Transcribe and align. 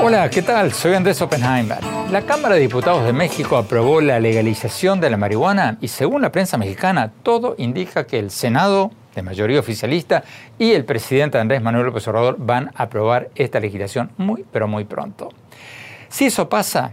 Hola, 0.00 0.30
¿qué 0.30 0.42
tal? 0.42 0.72
Soy 0.72 0.94
Andrés 0.94 1.20
Oppenheimer. 1.20 1.78
La 2.10 2.22
Cámara 2.22 2.54
de 2.54 2.60
Diputados 2.62 3.04
de 3.04 3.12
México 3.12 3.56
aprobó 3.56 4.00
la 4.00 4.20
legalización 4.20 5.00
de 5.00 5.10
la 5.10 5.16
marihuana 5.16 5.76
y 5.80 5.88
según 5.88 6.22
la 6.22 6.32
prensa 6.32 6.56
mexicana, 6.56 7.10
todo 7.22 7.56
indica 7.58 8.06
que 8.06 8.18
el 8.18 8.30
Senado, 8.30 8.90
de 9.14 9.22
mayoría 9.22 9.60
oficialista, 9.60 10.22
y 10.58 10.72
el 10.72 10.84
presidente 10.84 11.38
Andrés 11.38 11.60
Manuel 11.60 11.86
López 11.86 12.08
Obrador 12.08 12.36
van 12.38 12.70
a 12.74 12.84
aprobar 12.84 13.28
esta 13.34 13.60
legislación 13.60 14.10
muy, 14.16 14.46
pero 14.50 14.66
muy 14.66 14.84
pronto. 14.84 15.30
Si 16.08 16.26
eso 16.26 16.48
pasa, 16.48 16.92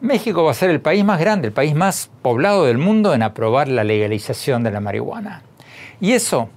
México 0.00 0.44
va 0.44 0.52
a 0.52 0.54
ser 0.54 0.70
el 0.70 0.80
país 0.80 1.04
más 1.04 1.18
grande, 1.18 1.48
el 1.48 1.52
país 1.52 1.74
más 1.74 2.10
poblado 2.22 2.66
del 2.66 2.78
mundo 2.78 3.14
en 3.14 3.22
aprobar 3.22 3.66
la 3.66 3.82
legalización 3.82 4.62
de 4.62 4.70
la 4.70 4.78
marihuana. 4.78 5.42
Y 6.00 6.12
eso 6.12 6.48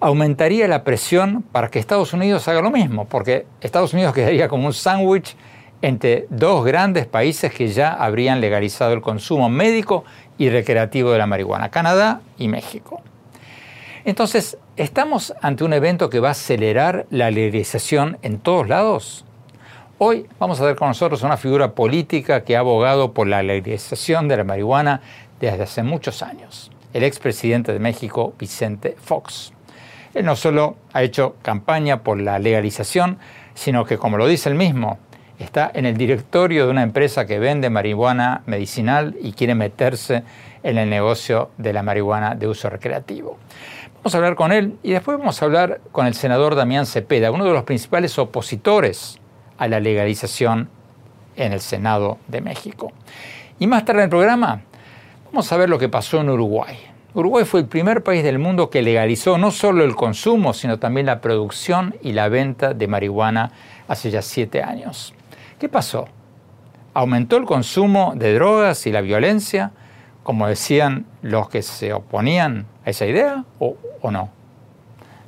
aumentaría 0.00 0.66
la 0.66 0.82
presión 0.82 1.42
para 1.52 1.68
que 1.68 1.78
Estados 1.78 2.12
Unidos 2.12 2.48
haga 2.48 2.62
lo 2.62 2.70
mismo, 2.72 3.04
porque 3.04 3.46
Estados 3.60 3.92
Unidos 3.92 4.12
quedaría 4.16 4.48
como 4.48 4.66
un 4.66 4.72
sándwich 4.72 5.36
entre 5.82 6.26
dos 6.30 6.64
grandes 6.64 7.06
países 7.06 7.52
que 7.54 7.68
ya 7.68 7.92
habrían 7.92 8.40
legalizado 8.40 8.92
el 8.92 9.02
consumo 9.02 9.48
médico 9.48 10.04
y 10.36 10.50
recreativo 10.50 11.12
de 11.12 11.18
la 11.18 11.26
marihuana, 11.26 11.70
Canadá 11.70 12.22
y 12.38 12.48
México. 12.48 13.02
Entonces, 14.04 14.58
¿estamos 14.76 15.32
ante 15.40 15.62
un 15.62 15.74
evento 15.74 16.10
que 16.10 16.20
va 16.20 16.28
a 16.28 16.32
acelerar 16.32 17.06
la 17.10 17.30
legalización 17.30 18.18
en 18.22 18.38
todos 18.38 18.68
lados? 18.68 19.24
Hoy 20.02 20.26
vamos 20.38 20.58
a 20.58 20.64
ver 20.64 20.76
con 20.76 20.88
nosotros 20.88 21.22
una 21.24 21.36
figura 21.36 21.72
política 21.72 22.42
que 22.42 22.56
ha 22.56 22.60
abogado 22.60 23.12
por 23.12 23.26
la 23.26 23.42
legalización 23.42 24.28
de 24.28 24.38
la 24.38 24.44
marihuana 24.44 25.02
desde 25.38 25.62
hace 25.62 25.82
muchos 25.82 26.22
años, 26.22 26.70
el 26.94 27.02
expresidente 27.02 27.74
de 27.74 27.80
México, 27.80 28.32
Vicente 28.38 28.96
Fox. 28.98 29.52
Él 30.14 30.24
no 30.24 30.36
solo 30.36 30.76
ha 30.94 31.02
hecho 31.02 31.36
campaña 31.42 32.02
por 32.02 32.18
la 32.18 32.38
legalización, 32.38 33.18
sino 33.52 33.84
que, 33.84 33.98
como 33.98 34.16
lo 34.16 34.26
dice 34.26 34.48
él 34.48 34.54
mismo, 34.54 34.98
está 35.38 35.70
en 35.74 35.84
el 35.84 35.98
directorio 35.98 36.64
de 36.64 36.70
una 36.70 36.82
empresa 36.82 37.26
que 37.26 37.38
vende 37.38 37.68
marihuana 37.68 38.40
medicinal 38.46 39.14
y 39.20 39.32
quiere 39.32 39.54
meterse 39.54 40.22
en 40.62 40.78
el 40.78 40.88
negocio 40.88 41.50
de 41.58 41.74
la 41.74 41.82
marihuana 41.82 42.34
de 42.34 42.48
uso 42.48 42.70
recreativo. 42.70 43.36
Vamos 43.96 44.14
a 44.14 44.16
hablar 44.16 44.34
con 44.34 44.50
él 44.50 44.78
y 44.82 44.92
después 44.92 45.18
vamos 45.18 45.42
a 45.42 45.44
hablar 45.44 45.82
con 45.92 46.06
el 46.06 46.14
senador 46.14 46.54
Damián 46.54 46.86
Cepeda, 46.86 47.30
uno 47.30 47.44
de 47.44 47.52
los 47.52 47.64
principales 47.64 48.18
opositores 48.18 49.20
a 49.60 49.68
la 49.68 49.78
legalización 49.78 50.68
en 51.36 51.52
el 51.52 51.60
Senado 51.60 52.18
de 52.26 52.40
México. 52.40 52.90
Y 53.60 53.68
más 53.68 53.84
tarde 53.84 54.00
en 54.00 54.04
el 54.04 54.10
programa 54.10 54.62
vamos 55.26 55.52
a 55.52 55.56
ver 55.56 55.68
lo 55.68 55.78
que 55.78 55.88
pasó 55.88 56.20
en 56.20 56.30
Uruguay. 56.30 56.76
Uruguay 57.12 57.44
fue 57.44 57.60
el 57.60 57.66
primer 57.66 58.02
país 58.02 58.22
del 58.22 58.38
mundo 58.38 58.70
que 58.70 58.82
legalizó 58.82 59.36
no 59.36 59.50
solo 59.50 59.84
el 59.84 59.96
consumo, 59.96 60.54
sino 60.54 60.78
también 60.78 61.06
la 61.06 61.20
producción 61.20 61.94
y 62.02 62.12
la 62.12 62.28
venta 62.28 62.72
de 62.72 62.86
marihuana 62.88 63.52
hace 63.88 64.10
ya 64.10 64.22
siete 64.22 64.62
años. 64.62 65.12
¿Qué 65.58 65.68
pasó? 65.68 66.06
¿Aumentó 66.94 67.36
el 67.36 67.44
consumo 67.44 68.14
de 68.16 68.32
drogas 68.34 68.86
y 68.86 68.92
la 68.92 69.00
violencia, 69.00 69.72
como 70.22 70.46
decían 70.46 71.06
los 71.22 71.48
que 71.48 71.62
se 71.62 71.92
oponían 71.92 72.66
a 72.86 72.90
esa 72.90 73.06
idea, 73.06 73.44
o, 73.58 73.76
no? 74.10 74.30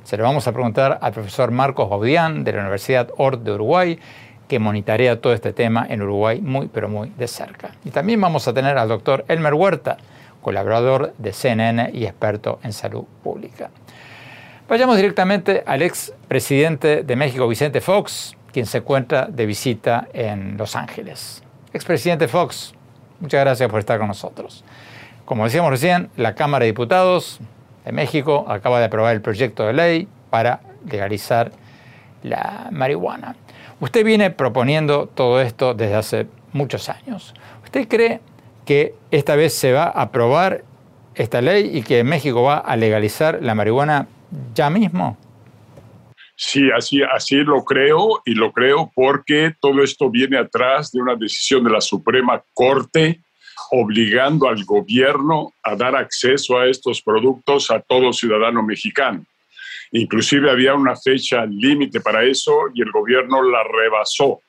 Se 0.05 0.17
lo 0.17 0.23
vamos 0.23 0.47
a 0.47 0.53
preguntar 0.53 0.99
al 1.01 1.13
profesor 1.13 1.51
Marcos 1.51 1.89
Baudián 1.89 2.43
de 2.43 2.53
la 2.53 2.61
Universidad 2.61 3.09
ORT 3.17 3.43
de 3.43 3.51
Uruguay, 3.51 3.99
que 4.53 4.59
monitorea 4.59 5.19
todo 5.19 5.33
este 5.33 5.51
tema 5.51 5.83
en 5.89 6.03
Uruguay 6.03 6.39
muy, 6.39 6.67
pero 6.67 6.87
muy 6.87 7.11
de 7.17 7.27
cerca. 7.27 7.71
Y 7.85 7.89
también 7.89 8.21
vamos 8.21 8.47
a 8.47 8.53
tener 8.53 8.77
al 8.77 8.87
doctor 8.87 9.25
Elmer 9.27 9.55
Huerta, 9.55 9.97
colaborador 10.43 11.15
de 11.17 11.33
CNN 11.33 11.89
y 11.91 12.05
experto 12.05 12.59
en 12.61 12.71
salud 12.71 13.03
pública. 13.23 13.71
Vayamos 14.69 14.97
directamente 14.97 15.63
al 15.65 15.81
ex 15.81 16.13
presidente 16.27 17.01
de 17.01 17.15
México, 17.15 17.47
Vicente 17.47 17.81
Fox, 17.81 18.37
quien 18.51 18.67
se 18.67 18.77
encuentra 18.77 19.25
de 19.25 19.47
visita 19.47 20.07
en 20.13 20.55
Los 20.55 20.75
Ángeles. 20.75 21.41
Expresidente 21.73 22.27
Fox, 22.27 22.75
muchas 23.21 23.41
gracias 23.41 23.67
por 23.71 23.79
estar 23.79 23.97
con 23.97 24.07
nosotros. 24.07 24.63
Como 25.25 25.45
decíamos 25.45 25.71
recién, 25.71 26.11
la 26.15 26.35
Cámara 26.35 26.65
de 26.65 26.73
Diputados 26.73 27.39
de 27.85 27.91
México 27.91 28.45
acaba 28.47 28.77
de 28.77 28.85
aprobar 28.85 29.15
el 29.15 29.21
proyecto 29.23 29.65
de 29.65 29.73
ley 29.73 30.07
para 30.29 30.59
legalizar 30.85 31.51
la 32.21 32.67
marihuana. 32.69 33.35
Usted 33.83 34.05
viene 34.05 34.31
proponiendo 34.31 35.07
todo 35.07 35.41
esto 35.41 35.73
desde 35.73 35.95
hace 35.95 36.27
muchos 36.53 36.87
años. 36.87 37.33
¿Usted 37.65 37.85
cree 37.89 38.21
que 38.65 38.95
esta 39.11 39.35
vez 39.35 39.53
se 39.55 39.73
va 39.73 39.83
a 39.83 40.03
aprobar 40.03 40.63
esta 41.15 41.41
ley 41.41 41.69
y 41.77 41.81
que 41.83 42.05
México 42.05 42.43
va 42.43 42.59
a 42.59 42.77
legalizar 42.77 43.39
la 43.41 43.55
marihuana 43.55 44.07
ya 44.55 44.69
mismo? 44.69 45.17
Sí, 46.37 46.69
así, 46.73 47.01
así 47.03 47.35
lo 47.35 47.65
creo 47.65 48.21
y 48.23 48.35
lo 48.35 48.53
creo 48.53 48.89
porque 48.95 49.53
todo 49.59 49.83
esto 49.83 50.09
viene 50.09 50.37
atrás 50.37 50.93
de 50.93 51.01
una 51.01 51.17
decisión 51.17 51.65
de 51.65 51.71
la 51.71 51.81
Suprema 51.81 52.41
Corte 52.53 53.19
obligando 53.71 54.47
al 54.47 54.63
gobierno 54.63 55.51
a 55.61 55.75
dar 55.75 55.97
acceso 55.97 56.57
a 56.57 56.67
estos 56.67 57.01
productos 57.01 57.69
a 57.69 57.81
todo 57.81 58.13
ciudadano 58.13 58.63
mexicano. 58.63 59.25
Inclusive 59.93 60.51
había 60.51 60.75
una 60.75 60.95
fecha 60.95 61.45
límite 61.45 62.01
para 62.01 62.23
eso 62.23 62.51
y 62.73 62.81
el 62.81 62.91
gobierno 62.91 63.41
la 63.41 63.63
rebasó 63.63 64.41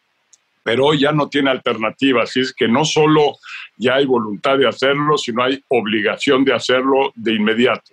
pero 0.65 0.87
hoy 0.87 1.01
ya 1.01 1.13
no 1.13 1.29
tiene 1.29 1.51
alternativa, 1.51 2.23
así 2.23 2.41
es 2.41 2.53
que 2.53 2.67
no 2.67 2.85
solo 2.85 3.37
ya 3.77 3.97
hay 3.97 4.07
voluntad 4.07 4.57
de 4.57 4.67
hacerlo, 4.67 5.19
sino 5.19 5.45
hay 5.45 5.63
obligación 5.69 6.43
de 6.43 6.55
hacerlo 6.55 7.13
de 7.15 7.35
inmediato. 7.35 7.93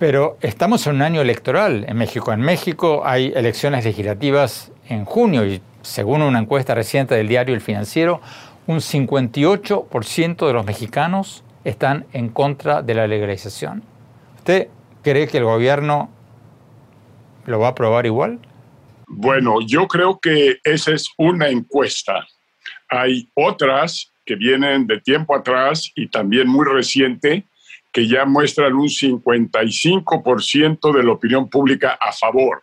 Pero 0.00 0.36
estamos 0.42 0.86
en 0.86 0.96
un 0.96 1.02
año 1.02 1.20
electoral 1.20 1.86
en 1.88 1.96
México. 1.96 2.32
En 2.32 2.40
México 2.40 3.02
hay 3.04 3.32
elecciones 3.34 3.84
legislativas 3.84 4.72
en 4.88 5.04
junio 5.04 5.46
y 5.46 5.62
según 5.82 6.20
una 6.22 6.40
encuesta 6.40 6.74
reciente 6.74 7.14
del 7.14 7.28
diario 7.28 7.54
El 7.54 7.60
Financiero, 7.60 8.20
un 8.66 8.78
58% 8.78 10.46
de 10.46 10.52
los 10.52 10.66
mexicanos 10.66 11.44
están 11.62 12.06
en 12.12 12.28
contra 12.28 12.82
de 12.82 12.94
la 12.94 13.06
legalización. 13.06 13.84
¿Usted 14.38 14.68
cree 15.02 15.28
que 15.28 15.38
el 15.38 15.44
gobierno 15.44 16.10
lo 17.46 17.58
va 17.58 17.68
a 17.68 17.70
aprobar 17.70 18.04
igual? 18.06 18.38
Bueno, 19.06 19.56
yo 19.66 19.86
creo 19.86 20.18
que 20.18 20.58
esa 20.64 20.92
es 20.92 21.08
una 21.18 21.48
encuesta. 21.48 22.26
Hay 22.88 23.28
otras 23.34 24.10
que 24.24 24.36
vienen 24.36 24.86
de 24.86 24.98
tiempo 25.00 25.36
atrás 25.36 25.92
y 25.94 26.08
también 26.08 26.48
muy 26.48 26.64
reciente 26.64 27.44
que 27.92 28.08
ya 28.08 28.24
muestran 28.24 28.72
un 28.74 28.88
55% 28.88 30.96
de 30.96 31.04
la 31.04 31.12
opinión 31.12 31.48
pública 31.48 31.96
a 32.00 32.12
favor. 32.12 32.62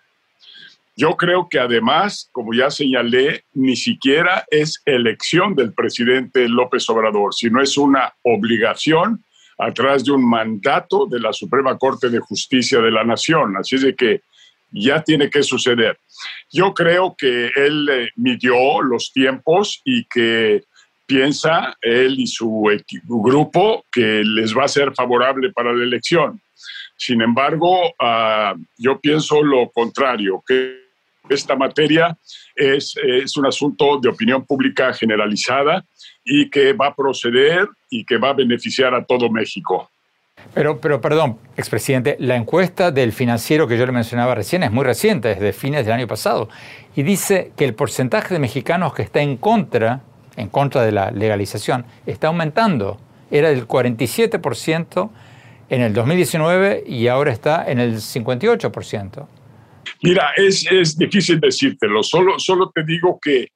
Yo 0.97 1.15
creo 1.15 1.47
que 1.49 1.57
además, 1.57 2.29
como 2.33 2.53
ya 2.53 2.69
señalé, 2.69 3.45
ni 3.53 3.77
siquiera 3.77 4.43
es 4.51 4.81
elección 4.85 5.55
del 5.55 5.73
presidente 5.73 6.49
López 6.49 6.89
Obrador, 6.89 7.33
sino 7.33 7.61
es 7.61 7.77
una 7.77 8.13
obligación 8.23 9.23
a 9.57 9.73
través 9.73 10.03
de 10.03 10.11
un 10.11 10.29
mandato 10.29 11.05
de 11.05 11.19
la 11.19 11.31
Suprema 11.31 11.77
Corte 11.77 12.09
de 12.09 12.19
Justicia 12.19 12.81
de 12.81 12.91
la 12.91 13.05
Nación. 13.05 13.55
Así 13.55 13.75
es 13.75 13.83
de 13.83 13.95
que 13.95 14.21
ya 14.71 15.03
tiene 15.03 15.29
que 15.29 15.43
suceder. 15.43 15.97
Yo 16.51 16.73
creo 16.73 17.15
que 17.17 17.51
él 17.55 17.89
eh, 17.89 18.09
midió 18.15 18.81
los 18.81 19.11
tiempos 19.11 19.81
y 19.83 20.05
que 20.05 20.63
piensa 21.05 21.75
él 21.81 22.19
y 22.19 22.27
su 22.27 22.63
grupo 23.03 23.83
que 23.91 24.23
les 24.23 24.55
va 24.55 24.63
a 24.63 24.69
ser 24.69 24.93
favorable 24.93 25.51
para 25.51 25.73
la 25.73 25.83
elección. 25.83 26.41
Sin 26.95 27.21
embargo, 27.21 27.93
ah, 27.99 28.55
yo 28.77 28.99
pienso 28.99 29.41
lo 29.41 29.69
contrario, 29.71 30.41
que 30.47 30.79
esta 31.29 31.55
materia 31.55 32.17
es, 32.55 32.93
es 33.03 33.35
un 33.37 33.45
asunto 33.45 33.99
de 33.99 34.09
opinión 34.09 34.45
pública 34.45 34.93
generalizada 34.93 35.83
y 36.23 36.49
que 36.49 36.73
va 36.73 36.87
a 36.87 36.95
proceder 36.95 37.67
y 37.89 38.05
que 38.05 38.17
va 38.17 38.29
a 38.29 38.33
beneficiar 38.33 38.93
a 38.93 39.03
todo 39.03 39.29
México. 39.29 39.89
Pero, 40.53 40.81
pero 40.81 40.99
perdón, 40.99 41.37
expresidente, 41.55 42.17
la 42.19 42.35
encuesta 42.35 42.91
del 42.91 43.13
financiero 43.13 43.67
que 43.67 43.77
yo 43.77 43.85
le 43.85 43.91
mencionaba 43.91 44.35
recién 44.35 44.63
es 44.63 44.71
muy 44.71 44.83
reciente, 44.83 45.29
desde 45.29 45.53
fines 45.53 45.85
del 45.85 45.93
año 45.93 46.07
pasado, 46.07 46.49
y 46.95 47.03
dice 47.03 47.51
que 47.55 47.65
el 47.65 47.73
porcentaje 47.73 48.33
de 48.33 48.39
mexicanos 48.39 48.93
que 48.93 49.01
está 49.01 49.21
en 49.21 49.37
contra, 49.37 50.01
en 50.35 50.49
contra 50.49 50.83
de 50.83 50.91
la 50.91 51.11
legalización, 51.11 51.85
está 52.05 52.27
aumentando. 52.27 52.99
Era 53.29 53.49
del 53.49 53.65
47% 53.65 55.09
en 55.69 55.81
el 55.81 55.93
2019 55.93 56.83
y 56.85 57.07
ahora 57.07 57.31
está 57.31 57.69
en 57.71 57.79
el 57.79 57.95
58%. 57.95 59.27
Mira, 60.03 60.31
es, 60.35 60.65
es 60.69 60.97
difícil 60.97 61.39
decírtelo, 61.39 62.03
solo, 62.03 62.37
solo 62.39 62.71
te 62.73 62.83
digo 62.83 63.19
que 63.21 63.47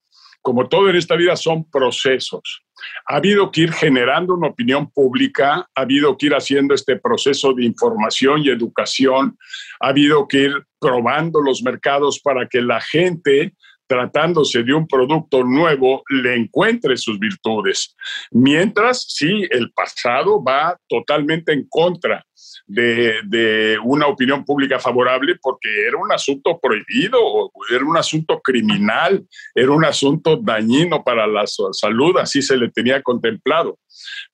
como 0.41 0.67
todo 0.67 0.89
en 0.89 0.95
esta 0.95 1.15
vida 1.15 1.35
son 1.35 1.63
procesos. 1.65 2.64
Ha 3.07 3.17
habido 3.17 3.51
que 3.51 3.61
ir 3.61 3.73
generando 3.73 4.33
una 4.33 4.47
opinión 4.47 4.89
pública, 4.89 5.67
ha 5.73 5.81
habido 5.81 6.17
que 6.17 6.27
ir 6.27 6.35
haciendo 6.35 6.73
este 6.73 6.97
proceso 6.97 7.53
de 7.53 7.65
información 7.65 8.41
y 8.43 8.49
educación, 8.49 9.37
ha 9.79 9.89
habido 9.89 10.27
que 10.27 10.37
ir 10.43 10.65
probando 10.79 11.41
los 11.41 11.63
mercados 11.63 12.19
para 12.19 12.47
que 12.47 12.61
la 12.61 12.81
gente 12.81 13.53
tratándose 13.87 14.63
de 14.63 14.73
un 14.73 14.87
producto 14.87 15.43
nuevo, 15.43 16.03
le 16.09 16.35
encuentre 16.35 16.97
sus 16.97 17.19
virtudes. 17.19 17.95
Mientras, 18.31 19.05
sí, 19.07 19.47
el 19.49 19.71
pasado 19.71 20.43
va 20.43 20.77
totalmente 20.87 21.53
en 21.53 21.67
contra 21.69 22.25
de, 22.67 23.77
una 23.83 24.07
opinión 24.07 24.43
pública 24.43 24.79
favorable 24.79 25.35
porque 25.41 25.87
era 25.87 25.97
un 25.97 26.11
asunto 26.11 26.59
prohibido, 26.59 27.19
era 27.71 27.85
un 27.85 27.97
asunto 27.97 28.39
criminal, 28.41 29.25
era 29.53 29.71
un 29.71 29.85
asunto 29.85 30.37
dañino 30.37 31.03
para 31.03 31.27
la 31.27 31.45
salud, 31.45 32.17
así 32.17 32.41
se 32.41 32.57
le 32.57 32.69
tenía 32.69 33.01
contemplado. 33.01 33.77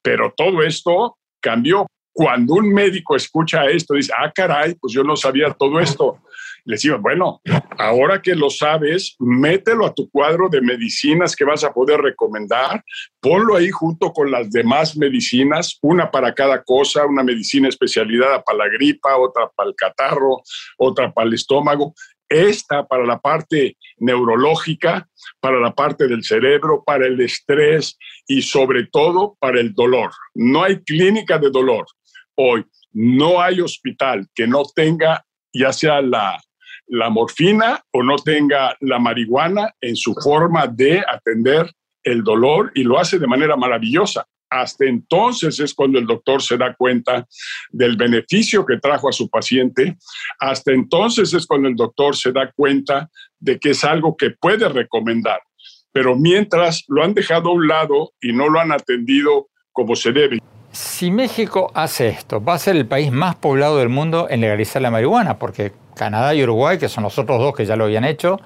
Pero 0.01 0.33
todo 0.35 0.61
esto 0.63 1.17
cambió. 1.39 1.87
Cuando 2.13 2.55
un 2.55 2.73
médico 2.73 3.15
escucha 3.15 3.65
esto, 3.65 3.93
dice, 3.93 4.11
ah, 4.17 4.29
caray, 4.33 4.75
pues 4.75 4.93
yo 4.93 5.01
no 5.01 5.15
sabía 5.15 5.53
todo 5.53 5.79
esto 5.79 6.19
le 6.65 6.75
decimos, 6.75 7.01
bueno, 7.01 7.41
ahora 7.77 8.21
que 8.21 8.35
lo 8.35 8.49
sabes, 8.49 9.15
mételo 9.19 9.85
a 9.85 9.93
tu 9.93 10.09
cuadro 10.09 10.49
de 10.49 10.61
medicinas 10.61 11.35
que 11.35 11.45
vas 11.45 11.63
a 11.63 11.73
poder 11.73 11.99
recomendar, 11.99 12.83
ponlo 13.19 13.55
ahí 13.55 13.69
junto 13.69 14.11
con 14.11 14.31
las 14.31 14.51
demás 14.51 14.97
medicinas, 14.97 15.77
una 15.81 16.11
para 16.11 16.33
cada 16.33 16.63
cosa, 16.63 17.05
una 17.05 17.23
medicina 17.23 17.67
especializada 17.67 18.41
para 18.43 18.59
la 18.59 18.67
gripa, 18.69 19.17
otra 19.17 19.49
para 19.55 19.69
el 19.69 19.75
catarro, 19.75 20.41
otra 20.77 21.11
para 21.11 21.27
el 21.27 21.33
estómago, 21.33 21.93
esta 22.29 22.87
para 22.87 23.05
la 23.05 23.19
parte 23.19 23.77
neurológica, 23.97 25.07
para 25.39 25.59
la 25.59 25.73
parte 25.73 26.07
del 26.07 26.23
cerebro, 26.23 26.83
para 26.85 27.05
el 27.07 27.19
estrés 27.19 27.97
y 28.27 28.41
sobre 28.41 28.87
todo 28.87 29.35
para 29.39 29.59
el 29.59 29.73
dolor. 29.73 30.11
No 30.33 30.63
hay 30.63 30.81
clínica 30.81 31.37
de 31.37 31.49
dolor. 31.49 31.85
Hoy, 32.35 32.65
no 32.93 33.41
hay 33.41 33.61
hospital 33.61 34.27
que 34.33 34.47
no 34.47 34.63
tenga 34.75 35.25
ya 35.53 35.73
sea 35.73 36.01
la 36.01 36.39
la 36.91 37.09
morfina 37.09 37.81
o 37.91 38.03
no 38.03 38.17
tenga 38.17 38.75
la 38.81 38.99
marihuana 38.99 39.73
en 39.79 39.95
su 39.95 40.13
forma 40.13 40.67
de 40.67 40.99
atender 40.99 41.71
el 42.03 42.21
dolor 42.21 42.71
y 42.75 42.83
lo 42.83 42.99
hace 42.99 43.17
de 43.17 43.27
manera 43.27 43.55
maravillosa. 43.55 44.25
Hasta 44.49 44.85
entonces 44.85 45.57
es 45.61 45.73
cuando 45.73 45.97
el 45.99 46.05
doctor 46.05 46.41
se 46.41 46.57
da 46.57 46.75
cuenta 46.75 47.25
del 47.69 47.95
beneficio 47.95 48.65
que 48.65 48.77
trajo 48.77 49.07
a 49.07 49.13
su 49.13 49.29
paciente. 49.29 49.95
Hasta 50.37 50.73
entonces 50.73 51.33
es 51.33 51.47
cuando 51.47 51.69
el 51.69 51.77
doctor 51.77 52.17
se 52.17 52.33
da 52.33 52.51
cuenta 52.53 53.09
de 53.39 53.57
que 53.57 53.69
es 53.69 53.85
algo 53.85 54.17
que 54.17 54.31
puede 54.31 54.67
recomendar. 54.67 55.39
Pero 55.93 56.17
mientras 56.17 56.83
lo 56.89 57.05
han 57.05 57.13
dejado 57.13 57.51
a 57.51 57.53
un 57.53 57.69
lado 57.69 58.11
y 58.19 58.33
no 58.33 58.49
lo 58.49 58.59
han 58.59 58.73
atendido 58.73 59.47
como 59.71 59.95
se 59.95 60.11
debe. 60.11 60.39
Si 60.73 61.09
México 61.09 61.71
hace 61.73 62.09
esto, 62.09 62.43
va 62.43 62.55
a 62.55 62.59
ser 62.59 62.75
el 62.75 62.85
país 62.85 63.13
más 63.13 63.35
poblado 63.35 63.77
del 63.77 63.89
mundo 63.89 64.27
en 64.29 64.41
legalizar 64.41 64.81
la 64.81 64.91
marihuana, 64.91 65.37
porque 65.37 65.71
Canadá 65.95 66.33
y 66.33 66.43
Uruguay, 66.43 66.77
que 66.77 66.89
son 66.89 67.03
los 67.03 67.17
otros 67.17 67.39
dos 67.39 67.55
que 67.55 67.65
ya 67.65 67.75
lo 67.75 67.85
habían 67.85 68.05
hecho, 68.05 68.39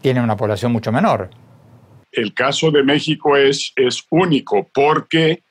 tienen 0.00 0.22
una 0.22 0.36
población 0.36 0.72
mucho 0.72 0.92
menor. 0.92 1.30
El 2.12 2.34
caso 2.34 2.70
de 2.70 2.82
México 2.82 3.36
es, 3.36 3.72
es 3.76 4.04
único 4.10 4.68
porque 4.72 5.42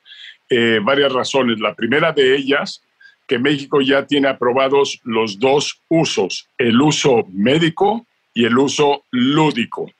eh, 0.50 0.80
varias 0.82 1.12
razones. 1.12 1.60
La 1.60 1.74
primera 1.74 2.12
de 2.12 2.34
ellas, 2.34 2.82
que 3.26 3.38
México 3.38 3.80
ya 3.80 4.06
tiene 4.06 4.28
aprobados 4.28 5.00
los 5.04 5.38
dos 5.38 5.82
usos, 5.88 6.48
el 6.56 6.80
uso 6.80 7.26
médico 7.30 8.06
y 8.34 8.46
el 8.46 8.56
uso 8.58 9.04
lúdico. 9.10 9.90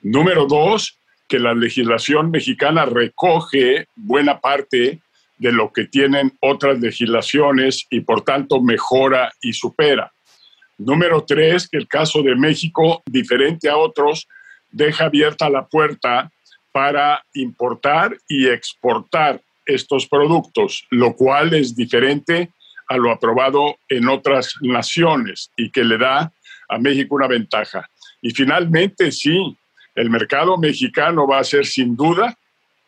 Número 0.00 0.46
dos, 0.46 0.98
que 1.28 1.38
la 1.38 1.54
legislación 1.54 2.30
mexicana 2.30 2.86
recoge 2.86 3.86
buena 3.94 4.40
parte 4.40 5.00
de 5.38 5.52
lo 5.52 5.72
que 5.72 5.84
tienen 5.86 6.32
otras 6.40 6.80
legislaciones 6.80 7.86
y 7.90 8.00
por 8.00 8.22
tanto 8.22 8.60
mejora 8.60 9.32
y 9.40 9.52
supera. 9.52 10.12
Número 10.84 11.24
tres, 11.24 11.68
que 11.68 11.78
el 11.78 11.86
caso 11.86 12.22
de 12.22 12.34
México, 12.34 13.02
diferente 13.06 13.68
a 13.68 13.76
otros, 13.76 14.26
deja 14.70 15.04
abierta 15.04 15.48
la 15.48 15.66
puerta 15.66 16.30
para 16.72 17.24
importar 17.34 18.16
y 18.28 18.48
exportar 18.48 19.40
estos 19.64 20.08
productos, 20.08 20.86
lo 20.90 21.14
cual 21.14 21.54
es 21.54 21.76
diferente 21.76 22.50
a 22.88 22.96
lo 22.96 23.12
aprobado 23.12 23.76
en 23.88 24.08
otras 24.08 24.54
naciones 24.60 25.50
y 25.56 25.70
que 25.70 25.84
le 25.84 25.98
da 25.98 26.32
a 26.68 26.78
México 26.78 27.14
una 27.14 27.28
ventaja. 27.28 27.88
Y 28.20 28.30
finalmente, 28.30 29.12
sí, 29.12 29.56
el 29.94 30.10
mercado 30.10 30.56
mexicano 30.58 31.28
va 31.28 31.38
a 31.38 31.44
ser 31.44 31.64
sin 31.64 31.94
duda 31.94 32.36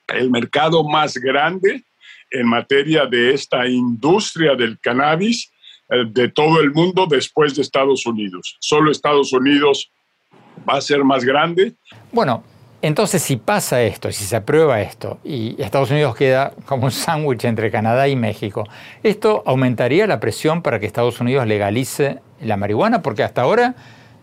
el 0.08 0.30
mercado 0.30 0.82
más 0.82 1.16
grande 1.16 1.84
en 2.30 2.48
materia 2.48 3.06
de 3.06 3.34
esta 3.34 3.68
industria 3.68 4.56
del 4.56 4.78
cannabis 4.80 5.50
de 6.06 6.28
todo 6.28 6.60
el 6.60 6.72
mundo 6.72 7.06
después 7.06 7.54
de 7.54 7.62
Estados 7.62 8.06
Unidos. 8.06 8.56
Solo 8.60 8.90
Estados 8.90 9.32
Unidos 9.32 9.90
va 10.68 10.76
a 10.76 10.80
ser 10.80 11.04
más 11.04 11.24
grande. 11.24 11.74
Bueno, 12.12 12.44
entonces 12.82 13.22
si 13.22 13.36
pasa 13.36 13.82
esto, 13.82 14.12
si 14.12 14.24
se 14.24 14.36
aprueba 14.36 14.80
esto 14.82 15.18
y 15.24 15.60
Estados 15.62 15.90
Unidos 15.90 16.14
queda 16.14 16.52
como 16.66 16.84
un 16.84 16.90
sándwich 16.90 17.44
entre 17.44 17.70
Canadá 17.70 18.08
y 18.08 18.16
México, 18.16 18.68
¿esto 19.02 19.42
aumentaría 19.46 20.06
la 20.06 20.20
presión 20.20 20.62
para 20.62 20.78
que 20.78 20.86
Estados 20.86 21.20
Unidos 21.20 21.46
legalice 21.46 22.20
la 22.40 22.56
marihuana? 22.56 23.02
Porque 23.02 23.22
hasta 23.22 23.42
ahora 23.42 23.74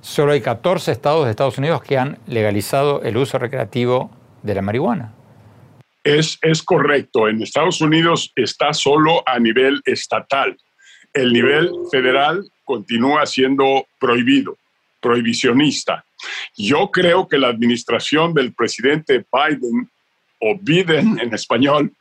solo 0.02 0.34
hay 0.34 0.42
14 0.42 0.92
estados 0.92 1.26
de 1.26 1.32
Estados 1.32 1.58
Unidos 1.58 1.82
que 1.82 1.98
han 1.98 2.20
legalizado 2.28 3.02
el 3.02 3.18
uso 3.18 3.40
recreativo 3.40 4.12
de 4.44 4.56
la 4.56 4.62
marihuana. 4.62 5.14
Es, 6.04 6.40
es 6.42 6.64
correcto, 6.64 7.28
en 7.28 7.42
Estados 7.42 7.80
Unidos 7.82 8.32
está 8.36 8.74
solo 8.74 9.24
a 9.28 9.40
nivel 9.40 9.82
estatal 9.86 10.58
el 11.14 11.34
nivel 11.34 11.72
federal 11.92 12.50
continúa 12.64 13.26
siendo 13.26 13.86
prohibido, 14.00 14.58
prohibicionista. 15.02 16.06
Yo 16.58 16.92
creo 16.92 17.28
que 17.28 17.38
la 17.38 17.48
administración 17.48 18.34
del 18.34 18.54
presidente 18.54 19.26
Biden, 19.32 19.90
o 20.40 20.58
Biden 20.60 21.20
en 21.20 21.34
español, 21.34 21.92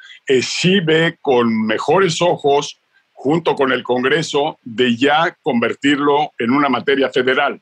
sí 0.43 0.81
ve 0.81 1.19
con 1.21 1.67
mejores 1.67 2.23
ojos, 2.23 2.79
junto 3.13 3.55
con 3.55 3.73
el 3.73 3.83
Congreso, 3.83 4.59
de 4.63 4.97
ya 4.97 5.37
convertirlo 5.43 6.33
en 6.39 6.53
una 6.53 6.69
materia 6.69 7.11
federal. 7.11 7.61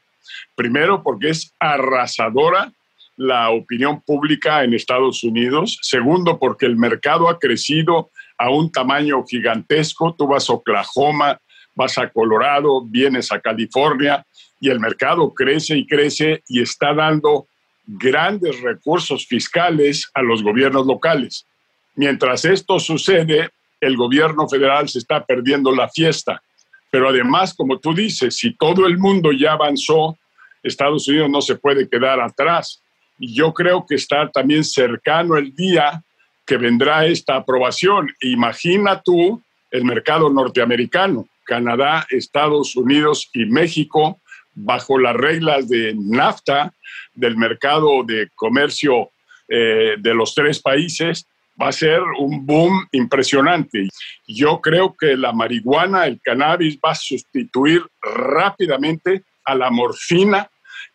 Primero, 0.55 1.03
porque 1.03 1.31
es 1.31 1.55
arrasadora 1.59 2.73
la 3.17 3.51
opinión 3.51 4.01
pública 4.03 4.63
en 4.63 4.75
Estados 4.75 5.25
Unidos. 5.25 5.79
Segundo, 5.83 6.39
porque 6.39 6.67
el 6.67 6.77
mercado 6.77 7.29
ha 7.29 7.39
crecido 7.39 8.11
a 8.37 8.51
un 8.51 8.71
tamaño 8.71 9.25
gigantesco. 9.27 10.15
Tú 10.17 10.29
vas 10.29 10.49
a 10.49 10.53
Oklahoma, 10.53 11.41
vas 11.79 11.97
a 11.97 12.09
Colorado, 12.09 12.85
vienes 12.85 13.31
a 13.31 13.39
California 13.39 14.27
y 14.61 14.69
el 14.69 14.81
mercado 14.81 15.33
crece 15.33 15.77
y 15.77 15.87
crece 15.87 16.43
y 16.49 16.61
está 16.61 16.93
dando 16.93 17.47
grandes 17.87 18.61
recursos 18.61 19.25
fiscales 19.27 20.11
a 20.13 20.23
los 20.23 20.43
gobiernos 20.43 20.87
locales. 20.87 21.47
Mientras 21.95 22.45
esto 22.45 22.81
sucede, 22.81 23.51
el 23.81 23.97
gobierno 23.97 24.49
federal 24.49 24.89
se 24.89 24.99
está 24.99 25.25
perdiendo 25.25 25.71
la 25.71 25.89
fiesta. 25.89 26.43
Pero 26.91 27.09
además, 27.09 27.55
como 27.55 27.79
tú 27.79 27.95
dices, 27.95 28.37
si 28.37 28.57
todo 28.57 28.85
el 28.87 28.99
mundo 28.99 29.31
ya 29.31 29.53
avanzó, 29.53 30.19
Estados 30.63 31.07
Unidos 31.07 31.31
no 31.31 31.41
se 31.41 31.55
puede 31.55 31.89
quedar 31.89 32.21
atrás. 32.21 32.83
Y 33.21 33.35
yo 33.35 33.55
creo 33.55 33.87
que 33.87 33.95
está 33.95 34.29
también 34.31 34.65
cercano 34.65 35.37
el 35.37 35.55
día 35.55 36.03
que 36.45 36.57
vendrá 36.57 37.07
esta 37.07 37.37
aprobación. 37.37 38.09
Imagina 38.23 39.01
tú 39.01 39.41
el 39.71 39.85
mercado 39.85 40.31
norteamericano, 40.31 41.29
Canadá, 41.49 42.07
Estados 42.11 42.77
Unidos 42.77 43.31
y 43.33 43.47
México, 43.47 44.21
bajo 44.55 44.99
las 44.99 45.17
reglas 45.17 45.69
de 45.69 45.95
NAFTA, 45.97 46.75
del 47.15 47.37
mercado 47.37 48.05
de 48.05 48.29
comercio 48.35 49.11
eh, 49.49 49.97
de 49.99 50.15
los 50.15 50.35
tres 50.35 50.61
países, 50.61 51.27
va 51.61 51.69
a 51.69 51.73
ser 51.73 52.03
un 52.19 52.45
boom 52.45 52.87
impresionante. 52.93 53.89
Yo 54.27 54.61
creo 54.61 54.95
que 54.95 55.17
la 55.17 55.33
marihuana, 55.33 56.07
el 56.07 56.21
cannabis, 56.21 56.79
va 56.85 56.91
a 56.93 56.95
sustituir 56.95 57.83
rápidamente 58.03 59.25
a 59.45 59.55
la 59.55 59.71
morfina 59.71 60.49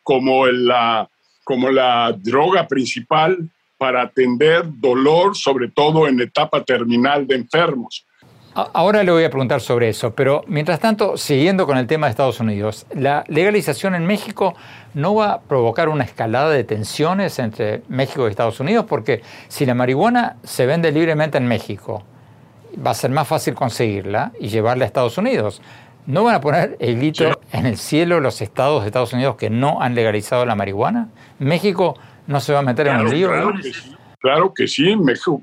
como 0.03 0.45
la, 0.45 1.10
como 1.43 1.72
la 1.72 2.15
droga 2.15 2.67
principal 2.67 3.50
para 3.77 4.03
atender 4.03 4.63
dolor, 4.79 5.36
sobre 5.36 5.67
todo 5.69 6.07
en 6.07 6.22
etapa 6.22 6.63
terminal 6.63 7.25
de 7.25 7.36
enfermos. 7.36 8.05
Ahora 8.55 9.03
le 9.03 9.12
voy 9.12 9.24
a 9.24 9.31
preguntar 9.31 9.62
sobre 9.62 9.89
eso, 9.89 10.13
pero 10.13 10.43
mientras 10.45 10.79
tanto, 10.79 11.17
siguiendo 11.17 11.65
con 11.65 11.75
el 11.75 11.88
tema 11.88 12.05
de 12.05 12.12
Estados 12.12 12.39
Unidos, 12.39 12.86
¿la 12.93 13.24
legalización 13.27 13.95
en 13.95 14.05
México 14.05 14.53
no 14.93 15.15
va 15.15 15.33
a 15.33 15.41
provocar 15.41 15.89
una 15.89 16.03
escalada 16.03 16.51
de 16.51 16.63
tensiones 16.63 17.39
entre 17.39 17.81
México 17.88 18.27
y 18.27 18.29
Estados 18.29 18.60
Unidos? 18.60 18.86
Porque 18.88 19.24
si 19.48 19.65
la 19.65 19.74
marihuana 19.74 20.36
se 20.43 20.67
vende 20.67 20.91
libremente 20.91 21.39
en 21.39 21.48
México 21.48 22.03
va 22.86 22.91
a 22.91 22.93
ser 22.93 23.10
más 23.10 23.27
fácil 23.27 23.55
conseguirla 23.55 24.31
y 24.39 24.50
llevarla 24.50 24.83
a 24.83 24.88
Estados 24.88 25.17
Unidos. 25.17 25.62
¿No 26.05 26.24
van 26.24 26.36
a 26.36 26.41
poner 26.41 26.77
el 26.79 26.98
grito 26.98 27.39
en 27.53 27.65
el 27.65 27.77
cielo 27.77 28.19
los 28.19 28.41
estados 28.41 28.81
de 28.81 28.88
Estados 28.88 29.13
Unidos 29.13 29.36
que 29.36 29.50
no 29.50 29.81
han 29.81 29.95
legalizado 29.95 30.45
la 30.45 30.53
marihuana? 30.53 31.10
¿México 31.39 31.98
no 32.27 32.39
se 32.39 32.53
va 32.53 32.60
a 32.60 32.63
meter 32.63 32.88
en 32.88 32.98
el 32.98 33.10
lío? 33.10 33.29
Claro 33.29 33.53
que, 34.56 34.68
sí. 34.68 34.96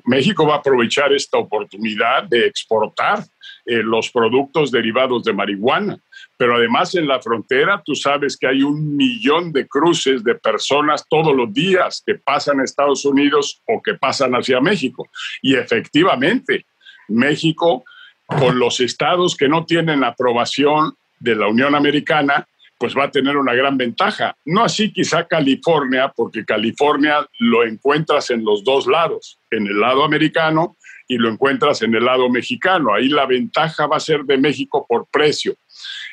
México, 0.04 0.46
va 0.46 0.54
a 0.54 0.58
aprovechar 0.58 1.12
esta 1.12 1.38
oportunidad 1.38 2.25
de 2.25 2.46
exportar 2.46 3.25
eh, 3.66 3.82
los 3.82 4.10
productos 4.10 4.70
derivados 4.70 5.25
de 5.25 5.32
marihuana. 5.32 5.99
Pero 6.37 6.56
además 6.56 6.94
en 6.94 7.06
la 7.06 7.20
frontera 7.20 7.82
tú 7.84 7.94
sabes 7.94 8.37
que 8.37 8.46
hay 8.46 8.62
un 8.62 8.96
millón 8.96 9.52
de 9.52 9.66
cruces 9.66 10.25
de 10.25 10.34
personas 10.34 11.04
todos 11.08 11.37
los 11.37 11.52
días 11.52 12.02
que 12.06 12.14
pasan 12.14 12.60
a 12.60 12.64
Estados 12.64 13.04
Unidos 13.04 13.60
o 13.66 13.82
que 13.82 13.94
pasan 13.94 14.32
hacia 14.32 14.60
México. 14.60 15.08
Y 15.42 15.56
efectivamente, 15.56 16.64
México 17.08 17.84
con 18.26 18.58
los 18.58 18.80
estados 18.80 19.37
que 19.37 19.49
no 19.49 19.66
tienen 19.66 20.04
aprobación 20.04 20.94
de 21.18 21.34
la 21.34 21.49
Unión 21.49 21.75
Americana, 21.75 22.46
pues 22.80 22.96
va 22.96 23.04
a 23.04 23.10
tener 23.10 23.37
una 23.37 23.52
gran 23.52 23.76
ventaja. 23.76 24.34
No 24.46 24.64
así 24.64 24.90
quizá 24.90 25.26
California, 25.26 26.10
porque 26.16 26.46
California 26.46 27.28
lo 27.38 27.62
encuentras 27.62 28.30
en 28.30 28.42
los 28.42 28.64
dos 28.64 28.87
lados, 28.87 29.38
en 29.50 29.66
el 29.66 29.78
lado 29.78 30.02
americano 30.02 30.78
y 31.06 31.18
lo 31.18 31.28
encuentras 31.28 31.82
en 31.82 31.94
el 31.94 32.06
lado 32.06 32.30
mexicano. 32.30 32.94
Ahí 32.94 33.10
la 33.10 33.26
ventaja 33.26 33.87
va 33.87 33.99
a 33.99 34.00
ser 34.00 34.22
de 34.22 34.38
México 34.38 34.87
por 34.88 35.06
precio. 35.12 35.56